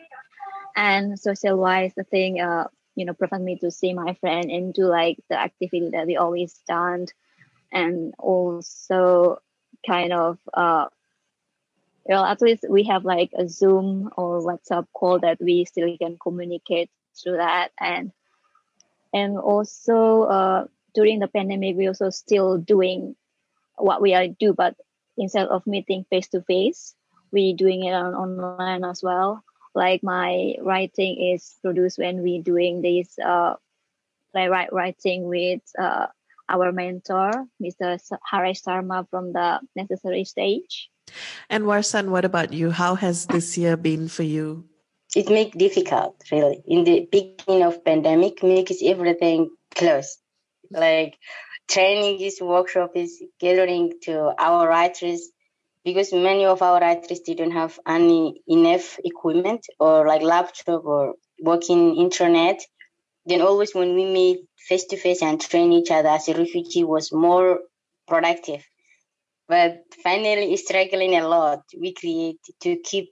And 0.75 1.19
social 1.19 1.57
wise, 1.57 1.93
the 1.95 2.03
thing, 2.03 2.39
uh, 2.39 2.67
you 2.95 3.05
know, 3.05 3.13
prevent 3.13 3.43
me 3.43 3.57
to 3.59 3.71
see 3.71 3.93
my 3.93 4.13
friend 4.15 4.49
and 4.49 4.73
do 4.73 4.85
like 4.85 5.17
the 5.29 5.39
activity 5.39 5.89
that 5.91 6.07
we 6.07 6.17
always 6.17 6.61
done, 6.67 7.05
and 7.71 8.13
also 8.19 9.39
kind 9.85 10.13
of, 10.13 10.37
uh, 10.53 10.87
well, 12.05 12.25
at 12.25 12.41
least 12.41 12.65
we 12.69 12.83
have 12.83 13.05
like 13.05 13.31
a 13.37 13.47
Zoom 13.47 14.09
or 14.17 14.41
WhatsApp 14.41 14.85
call 14.93 15.19
that 15.19 15.39
we 15.39 15.65
still 15.65 15.95
can 15.97 16.17
communicate 16.21 16.89
through 17.21 17.37
that, 17.37 17.71
and 17.79 18.11
and 19.13 19.37
also 19.37 20.23
uh, 20.23 20.65
during 20.93 21.19
the 21.19 21.27
pandemic 21.27 21.75
we 21.75 21.87
also 21.87 22.09
still 22.09 22.57
doing 22.57 23.15
what 23.75 24.01
we 24.01 24.13
are 24.13 24.27
do 24.27 24.53
but 24.53 24.75
instead 25.17 25.47
of 25.47 25.65
meeting 25.65 26.05
face 26.09 26.27
to 26.29 26.41
face 26.41 26.95
we 27.31 27.53
doing 27.53 27.85
it 27.85 27.93
on 27.93 28.13
online 28.13 28.83
as 28.83 29.01
well. 29.01 29.43
Like 29.73 30.03
my 30.03 30.55
writing 30.61 31.33
is 31.33 31.55
produced 31.61 31.97
when 31.97 32.21
we 32.21 32.41
doing 32.41 32.81
this 32.81 33.17
uh 33.19 33.55
playwright 34.33 34.71
writing 34.73 35.27
with 35.27 35.61
uh, 35.79 36.07
our 36.47 36.71
mentor 36.71 37.31
mr 37.61 37.99
Haresh 38.31 38.63
Sharma 38.63 39.07
from 39.09 39.33
the 39.33 39.59
necessary 39.75 40.23
stage 40.23 40.90
and 41.49 41.65
warsan 41.65 42.09
what 42.09 42.25
about 42.25 42.53
you? 42.53 42.71
How 42.71 42.95
has 42.95 43.25
this 43.27 43.57
year 43.57 43.77
been 43.77 44.07
for 44.07 44.23
you? 44.23 44.65
It 45.15 45.29
make 45.29 45.57
difficult 45.57 46.21
really. 46.31 46.63
In 46.65 46.83
the 46.83 47.07
beginning 47.11 47.63
of 47.63 47.83
pandemic 47.83 48.43
makes 48.43 48.81
everything 48.83 49.49
close 49.75 50.17
like 50.71 51.17
training 51.69 52.19
is 52.21 52.41
workshop 52.41 52.91
is 52.95 53.21
gathering 53.39 53.93
to 54.03 54.33
our 54.37 54.67
writers 54.67 55.29
because 55.83 56.13
many 56.13 56.45
of 56.45 56.61
our 56.61 56.79
writers 56.79 57.19
didn't 57.21 57.51
have 57.51 57.79
any 57.87 58.41
enough 58.47 58.99
equipment 59.03 59.65
or 59.79 60.07
like 60.07 60.21
laptop 60.21 60.85
or 60.85 61.15
working 61.41 61.95
internet 61.97 62.61
then 63.25 63.41
always 63.41 63.75
when 63.75 63.95
we 63.95 64.05
meet 64.05 64.39
face 64.57 64.85
to 64.85 64.97
face 64.97 65.21
and 65.21 65.39
train 65.39 65.71
each 65.71 65.91
other 65.91 66.09
as 66.09 66.27
a 66.27 66.33
refugee 66.33 66.83
was 66.83 67.11
more 67.11 67.59
productive 68.07 68.63
but 69.51 69.71
finally 70.01 70.55
struggling 70.55 71.13
a 71.15 71.27
lot 71.27 71.59
we 71.77 71.93
create 71.93 72.39
to 72.61 72.77
keep 72.89 73.09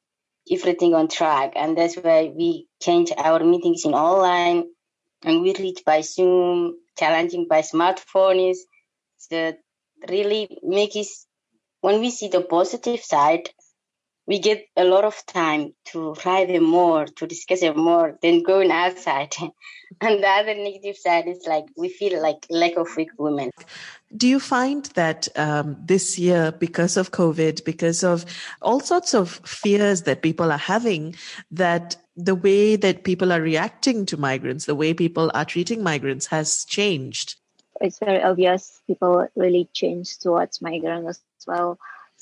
everything 0.49 0.93
on 0.95 1.09
track. 1.09 1.51
And 1.55 1.77
that's 1.77 1.95
why 1.95 2.31
we 2.33 2.67
change 2.81 3.11
our 3.17 3.43
meetings 3.43 3.83
in 3.83 3.93
online 3.93 4.63
and 5.25 5.41
we 5.41 5.53
reach 5.55 5.81
by 5.85 5.99
Zoom, 5.99 6.75
challenging 6.97 7.45
by 7.49 7.61
smartphones. 7.61 8.57
So 9.17 9.53
really 10.09 10.43
make 10.63 10.95
it, 10.95 11.07
when 11.81 11.99
we 11.99 12.09
see 12.09 12.29
the 12.29 12.41
positive 12.41 13.01
side, 13.01 13.49
we 14.29 14.37
get 14.37 14.67
a 14.77 14.83
lot 14.83 15.05
of 15.05 15.25
time 15.25 15.73
to 15.85 16.13
write 16.23 16.49
them 16.49 16.63
more, 16.63 17.07
to 17.07 17.25
discuss 17.25 17.63
it 17.63 17.75
more 17.75 18.15
than 18.21 18.43
going 18.43 18.69
outside. 18.69 19.33
and 20.01 20.23
the 20.23 20.27
other 20.27 20.53
negative 20.53 20.95
side 20.97 21.27
is 21.27 21.45
like 21.47 21.65
we 21.75 21.89
feel 21.89 22.21
like 22.21 22.45
lack 22.51 22.77
of 22.77 22.95
women. 23.17 23.49
Do 24.15 24.27
you 24.27 24.39
find 24.39 24.85
that 24.93 25.27
um, 25.35 25.77
this 25.83 26.19
year, 26.19 26.51
because 26.51 26.95
of 26.95 27.11
COVID, 27.11 27.65
because 27.65 28.03
of 28.03 28.23
all 28.61 28.79
sorts 28.79 29.15
of 29.15 29.41
fears 29.45 30.03
that 30.03 30.21
people 30.21 30.51
are 30.51 30.59
having, 30.59 31.15
that 31.49 31.95
the 32.15 32.35
way 32.35 32.75
that 32.75 33.03
people 33.03 33.33
are 33.33 33.41
reacting 33.41 34.05
to 34.05 34.17
migrants, 34.17 34.65
the 34.65 34.75
way 34.75 34.93
people 34.93 35.31
are 35.33 35.45
treating 35.45 35.81
migrants 35.81 36.27
has 36.27 36.65
changed? 36.65 37.35
It's 37.81 37.97
very 37.97 38.21
obvious 38.21 38.79
people 38.85 39.27
really 39.35 39.69
changed 39.73 40.21
towards 40.21 40.61
migrants 40.61 41.19
as 41.39 41.47
well 41.47 41.79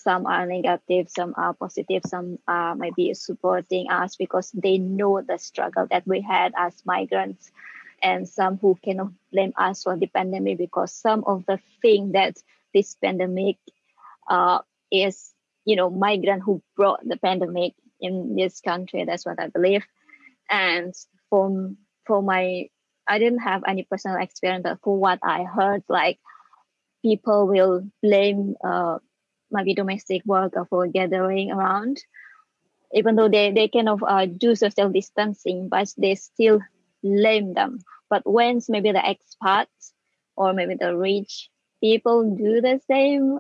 some 0.08 0.26
are 0.26 0.46
negative, 0.46 1.10
some 1.10 1.34
are 1.36 1.54
positive, 1.54 2.02
some 2.08 2.40
are 2.48 2.76
maybe 2.76 3.14
supporting 3.14 3.92
us 3.92 4.16
because 4.16 4.52
they 4.54 4.78
know 4.78 5.22
the 5.22 5.38
struggle 5.38 5.86
that 5.92 6.08
we 6.08 6.22
had 6.22 6.54
as 6.56 6.82
migrants, 6.86 7.52
and 8.02 8.26
some 8.26 8.58
who 8.58 8.78
cannot 8.82 9.12
blame 9.34 9.52
us 9.58 9.84
for 9.84 9.98
the 9.98 10.08
pandemic 10.08 10.60
because 10.60 10.94
some 10.94 11.26
of 11.28 11.46
the 11.46 11.60
thing 11.82 12.14
that 12.14 12.38
this 12.74 12.96
pandemic 13.04 13.58
uh, 14.30 14.60
is, 14.90 15.34
you 15.66 15.76
know, 15.76 15.90
migrant 15.90 16.42
who 16.42 16.64
brought 16.78 17.02
the 17.06 17.18
pandemic 17.18 17.74
in 18.00 18.38
this 18.38 18.62
country. 18.62 19.04
That's 19.04 19.26
what 19.26 19.42
I 19.42 19.48
believe. 19.48 19.84
And 20.50 20.94
from 21.30 21.76
for 22.06 22.24
my, 22.24 22.70
I 23.10 23.20
didn't 23.20 23.40
have 23.40 23.64
any 23.68 23.84
personal 23.84 24.22
experience, 24.22 24.64
but 24.64 24.80
for 24.86 24.98
what 24.98 25.20
I 25.22 25.44
heard, 25.44 25.84
like 25.90 26.18
people 27.02 27.48
will 27.48 27.84
blame 28.02 28.56
uh, 28.64 29.00
maybe 29.52 29.74
domestic 29.74 30.24
worker 30.26 30.66
for 30.70 30.88
gathering 30.88 31.52
around, 31.52 31.98
even 32.94 33.16
though 33.16 33.30
they, 33.30 33.52
they 33.52 33.68
kind 33.68 33.90
of 33.90 34.04
uh, 34.04 34.26
do 34.26 34.56
social 34.56 34.90
distancing, 34.90 35.70
but 35.70 35.88
they 35.98 36.16
still 36.16 36.60
blame 37.04 37.54
them. 37.54 37.80
But 38.10 38.24
when 38.26 38.62
maybe 38.70 38.92
the 38.92 39.00
expats 39.00 39.92
or 40.36 40.54
maybe 40.54 40.76
the 40.76 40.96
rich 40.96 41.50
people 41.82 42.36
do 42.36 42.62
the 42.62 42.80
same 42.90 43.40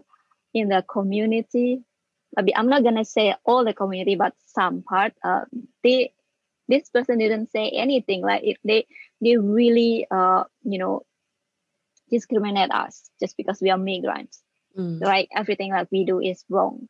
in 0.54 0.70
the 0.70 0.84
community, 0.90 1.82
maybe 2.36 2.56
I'm 2.56 2.68
not 2.70 2.84
gonna 2.84 3.06
say 3.06 3.36
all 3.46 3.64
the 3.64 3.74
community, 3.74 4.16
but 4.16 4.34
some 4.46 4.84
part, 4.84 5.14
uh, 5.24 5.46
they 5.84 6.14
this 6.68 6.90
person 6.90 7.18
didn't 7.18 7.52
say 7.52 7.70
anything. 7.70 8.22
Like 8.22 8.44
if 8.44 8.58
they 8.64 8.88
they 9.22 9.38
really 9.38 10.08
uh 10.12 10.44
you 10.64 10.80
know 10.80 11.04
discriminate 12.10 12.72
us 12.72 13.10
just 13.20 13.36
because 13.38 13.62
we 13.62 13.70
are 13.70 13.78
migrants. 13.78 14.42
Mm. 14.78 15.02
Right? 15.02 15.28
Everything 15.36 15.72
that 15.72 15.88
we 15.92 16.06
do 16.06 16.20
is 16.20 16.44
wrong 16.50 16.88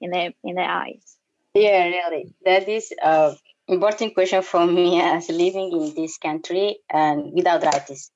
in 0.00 0.10
their 0.10 0.32
in 0.44 0.54
their 0.54 0.68
eyes. 0.68 1.16
Yeah, 1.54 1.84
really. 1.84 2.34
That 2.44 2.68
is 2.68 2.92
a 3.02 3.34
important 3.66 4.14
question 4.14 4.42
for 4.42 4.66
me 4.66 5.00
as 5.00 5.28
living 5.28 5.72
in 5.72 5.94
this 5.94 6.18
country 6.18 6.78
and 6.90 7.32
without 7.32 7.62
rights. 7.62 8.10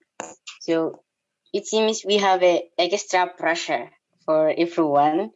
So 0.61 1.01
it 1.53 1.67
seems 1.67 2.05
we 2.05 2.19
have 2.19 2.43
a 2.43 2.63
extra 2.79 3.27
pressure 3.27 3.91
for 4.25 4.53
everyone, 4.57 5.31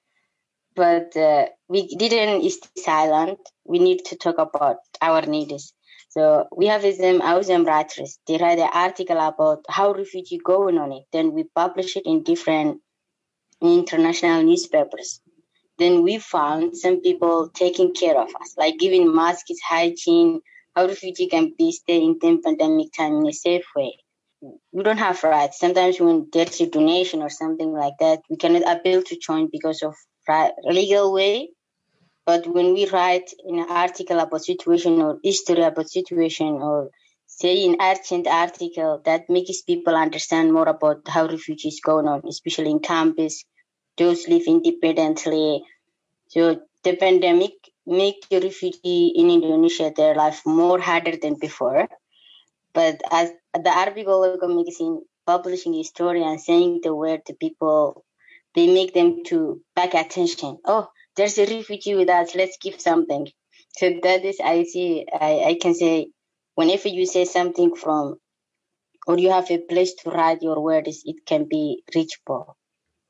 but 0.76 1.16
uh, 1.16 1.46
we 1.68 1.88
didn't 1.96 2.48
stay 2.50 2.68
silent. 2.76 3.40
We 3.64 3.78
need 3.78 4.04
to 4.06 4.16
talk 4.16 4.38
about 4.38 4.78
our 5.00 5.22
needs. 5.22 5.72
So 6.10 6.46
we 6.56 6.66
have 6.66 6.82
them 6.82 7.20
Ausam 7.20 7.66
writers. 7.66 8.18
They 8.28 8.36
write 8.36 8.60
an 8.60 8.70
article 8.72 9.18
about 9.18 9.64
how 9.68 9.92
refugee 9.92 10.38
going 10.38 10.78
on 10.78 10.92
it. 10.92 11.04
Then 11.12 11.32
we 11.32 11.44
publish 11.44 11.96
it 11.96 12.04
in 12.06 12.22
different 12.22 12.80
international 13.72 14.42
newspapers. 14.42 15.20
Then 15.78 16.02
we 16.02 16.18
found 16.18 16.76
some 16.76 17.00
people 17.00 17.48
taking 17.48 17.94
care 17.94 18.20
of 18.20 18.28
us, 18.40 18.54
like 18.56 18.78
giving 18.78 19.14
masks, 19.14 19.60
hygiene, 19.64 20.40
how 20.76 20.86
refugee 20.86 21.28
can 21.28 21.52
be 21.56 21.72
stay 21.72 22.02
in 22.02 22.18
the 22.20 22.38
pandemic 22.44 22.92
time 22.96 23.14
in 23.16 23.26
a 23.26 23.32
safe 23.32 23.64
way. 23.74 23.96
We 24.72 24.82
don't 24.82 24.98
have 24.98 25.22
rights. 25.24 25.58
Sometimes 25.58 25.98
when 26.00 26.28
there's 26.32 26.60
a 26.60 26.66
donation 26.68 27.22
or 27.22 27.30
something 27.30 27.72
like 27.72 27.94
that, 28.00 28.20
we 28.28 28.36
cannot 28.36 28.68
appeal 28.68 29.02
to 29.02 29.18
join 29.18 29.48
because 29.50 29.82
of 29.82 29.94
legal 30.64 31.12
way 31.12 31.48
but 32.26 32.46
when 32.46 32.72
we 32.72 32.88
write 32.88 33.30
an 33.44 33.60
article 33.68 34.18
about 34.18 34.44
situation 34.44 35.00
or 35.02 35.18
history 35.22 35.62
about 35.62 35.90
situation 35.90 36.54
or 36.54 36.90
say 37.26 37.64
in 37.64 37.76
urgent 37.80 38.26
article 38.26 39.02
that 39.04 39.28
makes 39.28 39.60
people 39.62 39.94
understand 39.94 40.52
more 40.52 40.68
about 40.68 41.06
how 41.06 41.26
refugees 41.26 41.80
going 41.84 42.08
on, 42.08 42.22
especially 42.26 42.70
in 42.70 42.78
campus, 42.78 43.44
those 43.96 44.28
live 44.28 44.46
independently. 44.46 45.64
So 46.28 46.60
the 46.82 46.96
pandemic 46.96 47.52
make 47.86 48.28
the 48.28 48.40
refugee 48.40 49.12
in 49.16 49.30
Indonesia 49.30 49.92
their 49.94 50.14
life 50.14 50.42
more 50.46 50.80
harder 50.80 51.16
than 51.16 51.34
before. 51.38 51.88
But 52.72 53.00
as 53.10 53.30
the 53.54 53.70
Arabic 53.70 54.06
magazine 54.06 55.02
publishing 55.26 55.74
a 55.76 55.84
story 55.84 56.22
and 56.22 56.40
saying 56.40 56.80
the 56.82 56.94
word 56.94 57.24
to 57.26 57.34
people, 57.34 58.04
they 58.54 58.66
make 58.66 58.94
them 58.94 59.24
to 59.26 59.60
back 59.74 59.94
attention. 59.94 60.58
Oh, 60.64 60.88
there's 61.16 61.38
a 61.38 61.46
refugee 61.46 61.94
with 61.94 62.08
us 62.08 62.34
let's 62.34 62.58
give 62.58 62.80
something 62.80 63.28
so 63.76 63.92
that 64.02 64.24
is 64.24 64.40
i 64.44 64.64
see 64.64 65.06
i, 65.12 65.44
I 65.50 65.58
can 65.60 65.74
say 65.74 66.08
whenever 66.54 66.88
you 66.88 67.06
say 67.06 67.24
something 67.24 67.74
from 67.74 68.16
or 69.06 69.18
you 69.18 69.30
have 69.30 69.50
a 69.50 69.58
place 69.58 69.94
to 69.94 70.10
write 70.10 70.42
your 70.42 70.60
words 70.60 71.02
it 71.04 71.24
can 71.26 71.46
be 71.48 71.82
reachable 71.94 72.56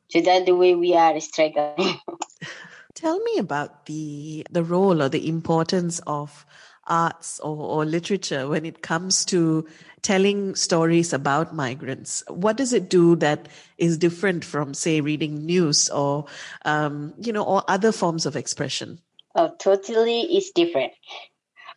so 0.08 0.20
that's 0.20 0.46
the 0.46 0.54
way 0.54 0.74
we 0.74 0.94
are 0.94 1.18
struggling 1.20 1.98
tell 2.94 3.18
me 3.20 3.38
about 3.38 3.86
the 3.86 4.46
the 4.50 4.62
role 4.62 5.02
or 5.02 5.08
the 5.08 5.28
importance 5.28 6.00
of 6.06 6.46
arts 6.86 7.40
or, 7.40 7.56
or 7.56 7.84
literature 7.84 8.48
when 8.48 8.64
it 8.64 8.82
comes 8.82 9.24
to 9.24 9.66
telling 10.02 10.54
stories 10.54 11.12
about 11.12 11.54
migrants? 11.54 12.22
What 12.28 12.56
does 12.56 12.72
it 12.72 12.90
do 12.90 13.16
that 13.16 13.48
is 13.78 13.98
different 13.98 14.44
from, 14.44 14.74
say, 14.74 15.00
reading 15.00 15.46
news 15.46 15.88
or, 15.88 16.26
um, 16.64 17.14
you 17.18 17.32
know, 17.32 17.42
or 17.42 17.64
other 17.68 17.92
forms 17.92 18.26
of 18.26 18.36
expression? 18.36 19.00
Oh, 19.34 19.50
totally 19.58 20.36
is 20.36 20.52
different. 20.54 20.92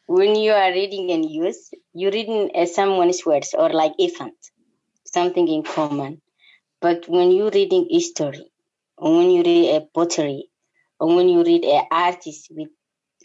When 0.05 0.35
you 0.35 0.51
are 0.51 0.71
reading 0.71 1.09
a 1.11 1.17
news, 1.17 1.69
you're 1.93 2.11
reading 2.11 2.51
uh, 2.53 2.65
someone's 2.65 3.25
words 3.25 3.55
or 3.57 3.69
like 3.69 3.93
event, 3.97 4.35
something 5.05 5.47
in 5.47 5.63
common. 5.63 6.21
But 6.81 7.07
when 7.07 7.31
you're 7.31 7.51
reading 7.51 7.87
history, 7.89 8.51
or 8.97 9.17
when 9.17 9.29
you 9.31 9.43
read 9.43 9.75
a 9.75 9.81
pottery, 9.93 10.49
or 10.99 11.15
when 11.15 11.29
you 11.29 11.43
read 11.43 11.63
an 11.65 11.85
artist 11.91 12.47
with 12.51 12.69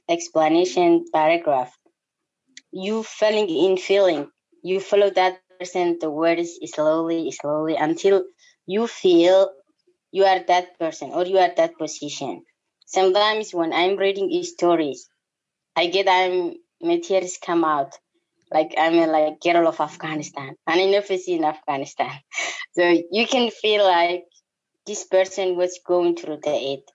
explanation 0.08 1.04
paragraph, 1.12 1.76
you 2.72 3.02
feeling 3.02 3.48
in 3.48 3.76
feeling, 3.76 4.30
you 4.62 4.80
follow 4.80 5.10
that 5.10 5.40
person 5.58 5.98
the 6.00 6.10
words 6.10 6.58
slowly, 6.66 7.30
slowly 7.30 7.76
until 7.76 8.24
you 8.66 8.86
feel 8.86 9.52
you 10.12 10.24
are 10.24 10.40
that 10.40 10.78
person 10.78 11.10
or 11.12 11.26
you 11.26 11.38
are 11.38 11.52
that 11.56 11.78
position. 11.78 12.44
Sometimes 12.86 13.52
when 13.54 13.72
I'm 13.72 13.96
reading 13.96 14.30
stories, 14.44 15.08
I 15.76 15.86
get 15.88 16.08
um, 16.08 16.54
I'm 16.82 16.88
my 16.88 16.98
tears 16.98 17.38
come 17.44 17.64
out 17.64 17.94
like 18.52 18.74
I'm 18.78 18.94
a 18.94 19.06
like 19.06 19.40
girl 19.40 19.66
of 19.68 19.80
Afghanistan 19.80 20.56
and 20.66 20.80
I 20.80 20.86
never 20.86 21.16
seen 21.16 21.44
Afghanistan. 21.44 22.12
So 22.74 22.84
you 23.10 23.26
can 23.26 23.50
feel 23.50 23.84
like 23.84 24.24
this 24.86 25.04
person 25.04 25.56
was 25.56 25.78
going 25.86 26.16
through 26.16 26.38
the 26.42 26.54
it. 26.74 26.90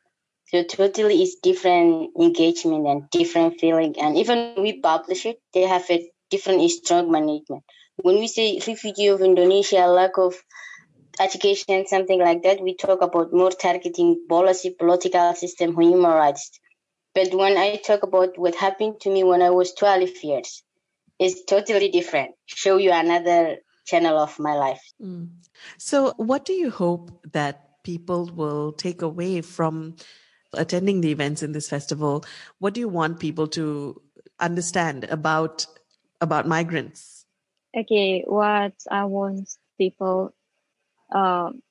So 0.47 0.63
totally 0.63 1.21
it's 1.21 1.35
different 1.35 2.11
engagement 2.19 2.87
and 2.87 3.09
different 3.11 3.59
feeling. 3.59 3.95
And 3.99 4.17
even 4.17 4.55
we 4.57 4.79
publish 4.79 5.25
it, 5.25 5.39
they 5.53 5.63
have 5.63 5.85
a 5.91 6.09
different 6.31 6.69
strong 6.71 7.11
management. 7.11 7.63
When 7.97 8.15
we 8.19 8.27
say 8.27 8.59
refugee 8.65 9.07
of 9.07 9.21
Indonesia, 9.21 9.85
lack 9.87 10.17
of 10.17 10.35
education, 11.19 11.85
something 11.87 12.19
like 12.19 12.43
that, 12.43 12.61
we 12.61 12.75
talk 12.75 13.01
about 13.01 13.33
more 13.33 13.51
targeting 13.51 14.25
policy, 14.29 14.69
political 14.71 15.33
system, 15.35 15.79
human 15.79 16.11
rights. 16.11 16.51
But 17.13 17.33
when 17.33 17.57
I 17.57 17.75
talk 17.77 18.03
about 18.03 18.37
what 18.37 18.55
happened 18.55 18.99
to 19.01 19.09
me 19.09 19.23
when 19.23 19.41
I 19.41 19.49
was 19.49 19.73
12 19.73 20.23
years, 20.23 20.63
it's 21.19 21.43
totally 21.45 21.89
different. 21.89 22.35
Show 22.45 22.77
you 22.77 22.91
another 22.91 23.57
channel 23.85 24.17
of 24.17 24.37
my 24.39 24.53
life. 24.53 24.81
Mm. 25.01 25.29
So, 25.77 26.13
what 26.17 26.45
do 26.45 26.53
you 26.53 26.69
hope 26.69 27.11
that 27.31 27.83
people 27.83 28.29
will 28.35 28.73
take 28.73 29.01
away 29.01 29.41
from 29.41 29.95
attending 30.53 31.01
the 31.01 31.11
events 31.11 31.43
in 31.43 31.51
this 31.51 31.69
festival, 31.69 32.25
what 32.59 32.73
do 32.73 32.79
you 32.79 32.89
want 32.89 33.19
people 33.19 33.47
to 33.47 34.01
understand 34.39 35.05
about 35.05 35.65
about 36.21 36.47
migrants? 36.47 37.25
Okay, 37.75 38.23
what 38.25 38.73
I 38.89 39.05
want 39.05 39.49
people 39.77 40.33
um, 41.13 41.61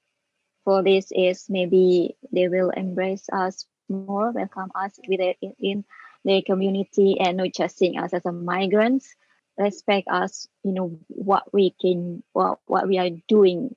for 0.65 0.83
this 0.83 1.09
is 1.11 1.47
maybe 1.49 2.17
they 2.33 2.49
will 2.49 2.71
embrace 2.71 3.27
us 3.33 3.67
more, 3.89 4.31
welcome 4.31 4.71
us 4.75 4.99
with 5.09 5.21
it 5.21 5.37
in, 5.41 5.55
in 5.59 5.85
their 6.25 6.43
community, 6.43 7.19
and 7.21 7.37
not 7.37 7.53
just 7.53 7.79
seeing 7.79 7.99
us 7.99 8.13
as 8.13 8.25
a 8.25 8.33
migrants. 8.33 9.15
Respect 9.59 10.09
us, 10.09 10.49
you 10.62 10.73
know 10.73 10.99
what 11.09 11.53
we 11.53 11.75
can, 11.81 12.23
what 12.33 12.59
what 12.66 12.87
we 12.87 12.99
are 12.99 13.11
doing 13.29 13.75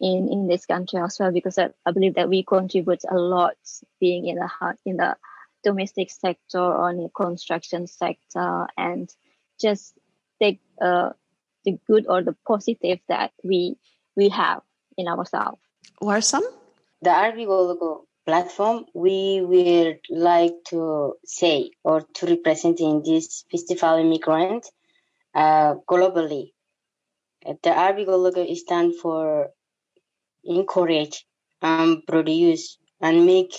in 0.00 0.28
in 0.30 0.46
this 0.46 0.66
country 0.66 1.00
as 1.00 1.18
well 1.18 1.32
because 1.32 1.58
I, 1.58 1.70
I 1.86 1.92
believe 1.92 2.16
that 2.16 2.28
we 2.28 2.42
contribute 2.42 3.02
a 3.10 3.16
lot 3.16 3.56
being 3.98 4.26
in 4.26 4.36
the 4.36 4.76
in 4.84 4.96
the 4.98 5.16
domestic 5.64 6.10
sector 6.10 6.60
or 6.60 6.90
in 6.90 6.98
the 6.98 7.08
construction 7.08 7.86
sector 7.86 8.66
and 8.76 9.08
just 9.60 9.94
take 10.40 10.60
uh, 10.80 11.10
the 11.64 11.78
good 11.86 12.06
or 12.08 12.22
the 12.22 12.36
positive 12.46 12.98
that 13.08 13.32
we 13.42 13.76
we 14.16 14.28
have 14.28 14.62
in 14.96 15.08
ourselves. 15.08 15.58
Or 16.00 16.20
some 16.20 16.44
the 17.02 17.10
Arbigo 17.10 18.04
platform 18.26 18.86
we 18.94 19.40
would 19.40 20.00
like 20.10 20.54
to 20.68 21.14
say 21.24 21.70
or 21.84 22.02
to 22.14 22.26
represent 22.26 22.80
in 22.80 23.02
this 23.04 23.44
festival 23.50 23.98
immigrant 23.98 24.66
uh, 25.36 25.74
globally. 25.88 26.52
The 27.62 27.70
Archipelago 27.70 28.42
stands 28.54 28.96
for 28.98 29.50
encourage 30.44 31.24
and 31.62 32.04
produce 32.06 32.78
and 33.00 33.26
make 33.26 33.52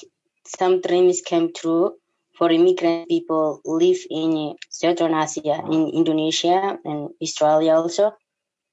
some 0.45 0.81
dreams 0.81 1.21
come 1.21 1.53
true 1.53 1.95
for 2.37 2.51
immigrant 2.51 3.07
people 3.07 3.61
live 3.65 3.97
in 4.09 4.55
Southern 4.69 5.13
Asia, 5.13 5.61
in 5.71 5.89
Indonesia 5.89 6.77
and 6.85 7.09
Australia 7.21 7.73
also. 7.73 8.11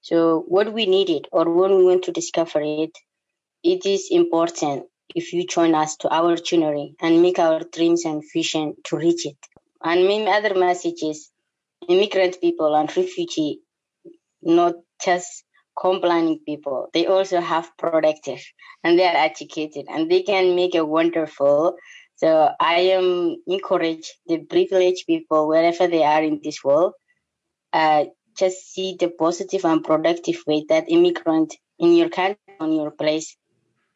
So 0.01 0.45
what 0.49 0.73
we 0.73 0.87
needed 0.87 1.29
or 1.33 1.49
when 1.51 1.77
we 1.77 1.85
want 1.85 2.05
to 2.05 2.13
discover 2.13 2.61
it, 2.63 2.97
it 3.63 3.87
is 3.87 4.09
important 4.11 4.85
if 5.15 5.33
you 5.33 5.47
join 5.47 5.75
us 5.75 5.97
to 5.99 6.09
our 6.15 6.37
journey 6.37 6.95
and 7.01 7.23
make 7.23 7.39
our 7.39 7.61
dreams 7.61 8.05
and 8.05 8.23
vision 8.35 8.75
to 8.85 8.97
reach 8.97 9.27
it. 9.27 9.39
And 9.83 10.07
many 10.07 10.29
other 10.29 10.55
messages, 10.55 11.31
immigrant 11.89 12.41
people 12.41 12.75
and 12.75 12.95
refugee, 12.97 13.61
not 14.43 14.75
just 15.05 15.45
complaining 15.79 16.41
people. 16.47 16.89
They 16.93 17.07
also 17.07 17.41
have 17.41 17.71
productive 17.77 18.43
and 18.83 18.99
they 18.99 19.07
are 19.07 19.17
educated 19.17 19.87
and 19.89 20.11
they 20.11 20.23
can 20.23 20.55
make 20.55 20.75
a 20.75 20.85
wonderful. 20.85 21.77
So 22.17 22.51
I 22.61 22.81
am 22.99 23.37
encourage 23.47 24.13
the 24.27 24.39
privileged 24.39 25.07
people 25.07 25.49
wherever 25.49 25.87
they 25.87 26.05
are 26.05 26.23
in 26.23 26.41
this 26.43 26.63
world, 26.63 26.93
uh, 27.73 28.05
just 28.39 28.73
see 28.73 28.97
the 28.99 29.09
positive 29.09 29.65
and 29.65 29.83
productive 29.83 30.43
way 30.47 30.65
that 30.69 30.85
immigrant 30.89 31.55
in 31.79 31.95
your 31.95 32.09
country, 32.09 32.39
on 32.61 32.73
your 32.73 32.91
place, 32.91 33.37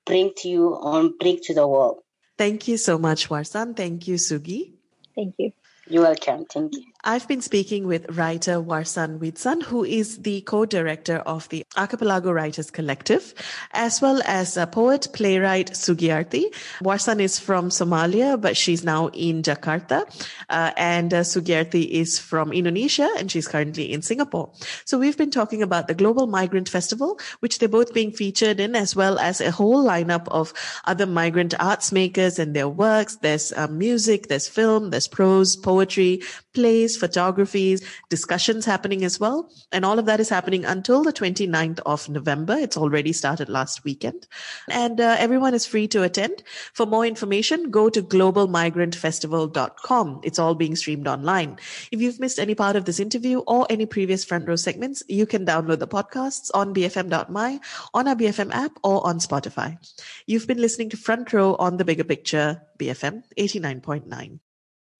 bring 0.04 0.32
to 0.38 0.48
you 0.48 0.74
or 0.74 1.10
bring 1.20 1.38
to 1.44 1.54
the 1.54 1.66
world. 1.66 2.00
Thank 2.36 2.68
you 2.68 2.76
so 2.76 2.98
much, 2.98 3.28
Warsan. 3.28 3.76
Thank 3.76 4.06
you, 4.08 4.14
Sugi. 4.14 4.72
Thank 5.14 5.34
you. 5.38 5.52
You're 5.88 6.02
welcome. 6.02 6.44
Thank 6.46 6.74
you. 6.74 6.84
I've 7.08 7.26
been 7.26 7.40
speaking 7.40 7.86
with 7.86 8.18
writer 8.18 8.60
Warsan 8.60 9.18
Witsan, 9.18 9.62
who 9.62 9.82
is 9.82 10.18
the 10.18 10.42
co-director 10.42 11.16
of 11.24 11.48
the 11.48 11.64
Archipelago 11.74 12.30
Writers 12.32 12.70
Collective, 12.70 13.32
as 13.72 14.02
well 14.02 14.20
as 14.26 14.58
a 14.58 14.66
poet, 14.66 15.08
playwright 15.14 15.70
Sugiyarti. 15.70 16.54
Warsan 16.82 17.20
is 17.20 17.38
from 17.38 17.70
Somalia, 17.70 18.38
but 18.38 18.58
she's 18.58 18.84
now 18.84 19.06
in 19.14 19.42
Jakarta. 19.42 20.04
Uh, 20.50 20.72
and 20.76 21.14
uh, 21.14 21.22
Sugiyarti 21.22 21.88
is 21.88 22.18
from 22.18 22.52
Indonesia, 22.52 23.08
and 23.16 23.32
she's 23.32 23.48
currently 23.48 23.90
in 23.90 24.02
Singapore. 24.02 24.52
So 24.84 24.98
we've 24.98 25.16
been 25.16 25.30
talking 25.30 25.62
about 25.62 25.88
the 25.88 25.94
Global 25.94 26.26
Migrant 26.26 26.68
Festival, 26.68 27.18
which 27.40 27.58
they're 27.58 27.70
both 27.70 27.94
being 27.94 28.12
featured 28.12 28.60
in, 28.60 28.76
as 28.76 28.94
well 28.94 29.18
as 29.18 29.40
a 29.40 29.50
whole 29.50 29.82
lineup 29.82 30.28
of 30.28 30.52
other 30.84 31.06
migrant 31.06 31.54
arts 31.58 31.90
makers 31.90 32.38
and 32.38 32.54
their 32.54 32.68
works. 32.68 33.16
There's 33.16 33.50
uh, 33.54 33.66
music, 33.68 34.28
there's 34.28 34.46
film, 34.46 34.90
there's 34.90 35.08
prose, 35.08 35.56
poetry, 35.56 36.20
plays, 36.52 36.97
photographies, 36.98 37.84
discussions 38.08 38.64
happening 38.64 39.04
as 39.04 39.20
well. 39.20 39.50
And 39.72 39.84
all 39.84 39.98
of 39.98 40.06
that 40.06 40.20
is 40.20 40.28
happening 40.28 40.64
until 40.64 41.02
the 41.02 41.12
29th 41.12 41.80
of 41.86 42.08
November. 42.08 42.54
It's 42.54 42.76
already 42.76 43.12
started 43.12 43.48
last 43.48 43.84
weekend. 43.84 44.28
And 44.68 45.00
uh, 45.00 45.16
everyone 45.18 45.54
is 45.54 45.66
free 45.66 45.88
to 45.88 46.02
attend. 46.02 46.42
For 46.74 46.86
more 46.86 47.06
information, 47.06 47.70
go 47.70 47.88
to 47.90 48.02
globalmigrantfestival.com. 48.02 50.20
It's 50.22 50.38
all 50.38 50.54
being 50.54 50.76
streamed 50.76 51.08
online. 51.08 51.58
If 51.92 52.00
you've 52.00 52.20
missed 52.20 52.38
any 52.38 52.54
part 52.54 52.76
of 52.76 52.84
this 52.84 53.00
interview 53.00 53.38
or 53.40 53.66
any 53.70 53.86
previous 53.86 54.24
front 54.24 54.48
row 54.48 54.56
segments, 54.56 55.02
you 55.08 55.26
can 55.26 55.46
download 55.46 55.78
the 55.78 55.88
podcasts 55.88 56.50
on 56.54 56.74
bfm.my, 56.74 57.60
on 57.94 58.08
our 58.08 58.16
BFM 58.16 58.52
app, 58.52 58.72
or 58.82 59.06
on 59.06 59.18
Spotify. 59.18 59.78
You've 60.26 60.46
been 60.46 60.60
listening 60.60 60.90
to 60.90 60.96
Front 60.96 61.32
Row 61.32 61.54
on 61.56 61.76
the 61.76 61.84
Bigger 61.84 62.04
Picture, 62.04 62.62
BFM 62.78 63.22
89.9. 63.38 64.40